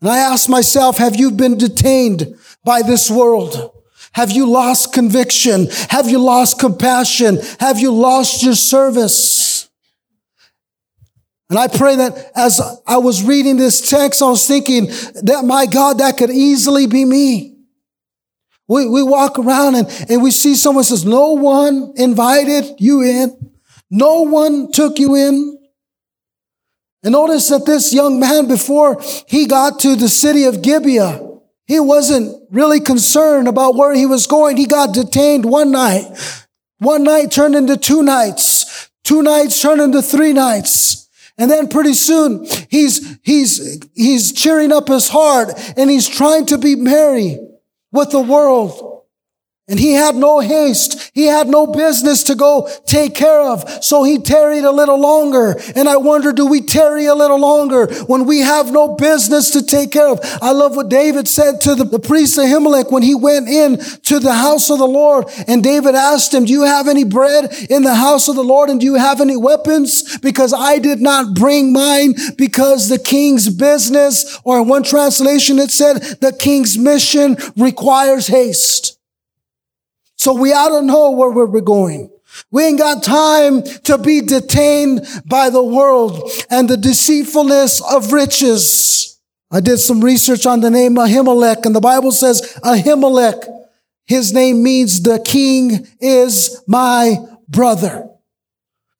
And 0.00 0.10
I 0.10 0.18
ask 0.18 0.48
myself, 0.48 0.98
have 0.98 1.16
you 1.16 1.30
been 1.30 1.58
detained 1.58 2.36
by 2.64 2.82
this 2.82 3.10
world? 3.10 3.72
Have 4.12 4.30
you 4.30 4.46
lost 4.46 4.92
conviction? 4.92 5.68
Have 5.90 6.08
you 6.08 6.18
lost 6.18 6.58
compassion? 6.58 7.38
Have 7.60 7.78
you 7.78 7.92
lost 7.92 8.42
your 8.42 8.54
service? 8.54 9.35
And 11.48 11.58
I 11.58 11.68
pray 11.68 11.96
that 11.96 12.32
as 12.34 12.60
I 12.86 12.96
was 12.96 13.22
reading 13.22 13.56
this 13.56 13.88
text, 13.88 14.20
I 14.20 14.28
was 14.28 14.46
thinking 14.46 14.86
that 14.86 15.42
my 15.44 15.66
God, 15.66 15.98
that 15.98 16.16
could 16.16 16.30
easily 16.30 16.86
be 16.86 17.04
me. 17.04 17.56
We, 18.68 18.88
we 18.88 19.02
walk 19.02 19.38
around 19.38 19.76
and, 19.76 20.06
and 20.08 20.22
we 20.22 20.32
see 20.32 20.56
someone 20.56 20.82
says, 20.82 21.04
no 21.04 21.32
one 21.32 21.92
invited 21.96 22.80
you 22.80 23.02
in. 23.02 23.52
No 23.90 24.22
one 24.22 24.72
took 24.72 24.98
you 24.98 25.14
in. 25.14 25.56
And 27.04 27.12
notice 27.12 27.48
that 27.48 27.64
this 27.64 27.94
young 27.94 28.18
man, 28.18 28.48
before 28.48 29.00
he 29.28 29.46
got 29.46 29.78
to 29.80 29.94
the 29.94 30.08
city 30.08 30.44
of 30.44 30.62
Gibeah, 30.62 31.22
he 31.66 31.78
wasn't 31.78 32.42
really 32.50 32.80
concerned 32.80 33.46
about 33.46 33.76
where 33.76 33.94
he 33.94 34.06
was 34.06 34.26
going. 34.26 34.56
He 34.56 34.66
got 34.66 34.94
detained 34.94 35.44
one 35.44 35.70
night. 35.70 36.04
One 36.78 37.04
night 37.04 37.30
turned 37.30 37.54
into 37.54 37.76
two 37.76 38.02
nights. 38.02 38.90
Two 39.04 39.22
nights 39.22 39.62
turned 39.62 39.80
into 39.80 40.02
three 40.02 40.32
nights. 40.32 41.05
And 41.38 41.50
then 41.50 41.68
pretty 41.68 41.92
soon 41.92 42.46
he's, 42.70 43.18
he's, 43.22 43.80
he's 43.94 44.32
cheering 44.32 44.72
up 44.72 44.88
his 44.88 45.08
heart 45.08 45.50
and 45.76 45.90
he's 45.90 46.08
trying 46.08 46.46
to 46.46 46.58
be 46.58 46.76
merry 46.76 47.38
with 47.92 48.10
the 48.10 48.20
world. 48.20 48.95
And 49.68 49.80
he 49.80 49.94
had 49.94 50.14
no 50.14 50.38
haste. 50.38 51.10
He 51.12 51.24
had 51.24 51.48
no 51.48 51.66
business 51.66 52.22
to 52.24 52.36
go 52.36 52.70
take 52.84 53.16
care 53.16 53.40
of. 53.40 53.68
So 53.82 54.04
he 54.04 54.18
tarried 54.18 54.62
a 54.62 54.70
little 54.70 55.00
longer. 55.00 55.56
And 55.74 55.88
I 55.88 55.96
wonder, 55.96 56.32
do 56.32 56.46
we 56.46 56.60
tarry 56.60 57.06
a 57.06 57.16
little 57.16 57.40
longer 57.40 57.92
when 58.04 58.26
we 58.26 58.40
have 58.40 58.70
no 58.70 58.94
business 58.94 59.50
to 59.50 59.66
take 59.66 59.90
care 59.90 60.08
of? 60.08 60.20
I 60.40 60.52
love 60.52 60.76
what 60.76 60.88
David 60.88 61.26
said 61.26 61.60
to 61.62 61.74
the, 61.74 61.82
the 61.82 61.98
priest 61.98 62.38
Ahimelech 62.38 62.92
when 62.92 63.02
he 63.02 63.16
went 63.16 63.48
in 63.48 63.78
to 64.04 64.20
the 64.20 64.34
house 64.34 64.70
of 64.70 64.78
the 64.78 64.86
Lord. 64.86 65.26
And 65.48 65.64
David 65.64 65.96
asked 65.96 66.32
him, 66.32 66.44
do 66.44 66.52
you 66.52 66.62
have 66.62 66.86
any 66.86 67.02
bread 67.02 67.52
in 67.68 67.82
the 67.82 67.96
house 67.96 68.28
of 68.28 68.36
the 68.36 68.44
Lord? 68.44 68.70
And 68.70 68.78
do 68.78 68.86
you 68.86 68.94
have 68.94 69.20
any 69.20 69.36
weapons? 69.36 70.16
Because 70.18 70.54
I 70.54 70.78
did 70.78 71.00
not 71.00 71.34
bring 71.34 71.72
mine 71.72 72.14
because 72.38 72.88
the 72.88 73.00
king's 73.00 73.50
business, 73.50 74.38
or 74.44 74.60
in 74.60 74.68
one 74.68 74.84
translation, 74.84 75.58
it 75.58 75.72
said 75.72 75.96
the 76.20 76.32
king's 76.38 76.78
mission 76.78 77.36
requires 77.56 78.28
haste. 78.28 78.95
So 80.26 80.34
we 80.34 80.52
ought 80.52 80.80
to 80.80 80.84
know 80.84 81.12
where 81.12 81.30
we're 81.30 81.60
going. 81.60 82.10
We 82.50 82.64
ain't 82.64 82.80
got 82.80 83.04
time 83.04 83.62
to 83.84 83.96
be 83.96 84.22
detained 84.22 85.06
by 85.24 85.50
the 85.50 85.62
world 85.62 86.28
and 86.50 86.68
the 86.68 86.76
deceitfulness 86.76 87.80
of 87.80 88.10
riches. 88.12 89.20
I 89.52 89.60
did 89.60 89.78
some 89.78 90.02
research 90.02 90.44
on 90.44 90.62
the 90.62 90.68
name 90.68 90.96
Ahimelech 90.96 91.64
and 91.64 91.76
the 91.76 91.80
Bible 91.80 92.10
says 92.10 92.58
Ahimelech, 92.64 93.46
his 94.04 94.32
name 94.32 94.64
means 94.64 95.00
the 95.00 95.20
king 95.20 95.86
is 96.00 96.60
my 96.66 97.18
brother. 97.48 98.08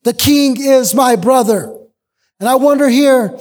The 0.05 0.15
king 0.15 0.57
is 0.61 0.95
my 0.95 1.17
brother. 1.17 1.77
And 2.39 2.49
I 2.49 2.55
wonder 2.55 2.89
here, 2.89 3.37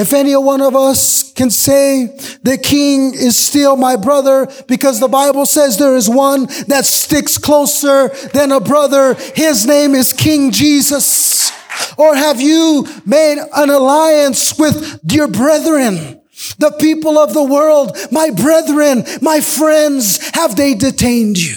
if 0.00 0.14
any 0.14 0.34
one 0.34 0.62
of 0.62 0.74
us 0.74 1.30
can 1.34 1.50
say 1.50 2.06
the 2.42 2.56
king 2.56 3.12
is 3.12 3.36
still 3.36 3.76
my 3.76 3.96
brother 3.96 4.50
because 4.66 4.98
the 4.98 5.08
Bible 5.08 5.44
says 5.44 5.76
there 5.76 5.94
is 5.94 6.08
one 6.08 6.46
that 6.68 6.86
sticks 6.86 7.36
closer 7.36 8.08
than 8.32 8.50
a 8.50 8.60
brother. 8.60 9.12
His 9.34 9.66
name 9.66 9.94
is 9.94 10.14
King 10.14 10.52
Jesus. 10.52 11.52
Or 11.98 12.14
have 12.14 12.40
you 12.40 12.86
made 13.04 13.38
an 13.54 13.68
alliance 13.68 14.58
with 14.58 15.00
your 15.04 15.28
brethren? 15.28 16.22
The 16.58 16.74
people 16.80 17.18
of 17.18 17.34
the 17.34 17.44
world, 17.44 17.94
my 18.10 18.30
brethren, 18.30 19.04
my 19.20 19.40
friends, 19.40 20.30
have 20.30 20.56
they 20.56 20.74
detained 20.74 21.36
you? 21.36 21.56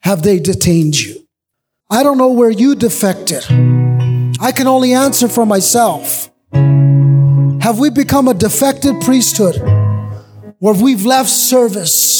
Have 0.00 0.22
they 0.22 0.38
detained 0.38 0.98
you? 0.98 1.28
I 1.90 2.02
don't 2.02 2.16
know 2.16 2.32
where 2.32 2.50
you 2.50 2.74
defected. 2.74 3.44
I 4.40 4.50
can 4.56 4.66
only 4.66 4.94
answer 4.94 5.28
for 5.28 5.44
myself. 5.44 6.31
Have 7.62 7.78
we 7.78 7.90
become 7.90 8.26
a 8.26 8.34
defected 8.34 9.00
priesthood 9.02 9.54
where 10.58 10.74
we've 10.74 11.06
left 11.06 11.30
service 11.30 12.11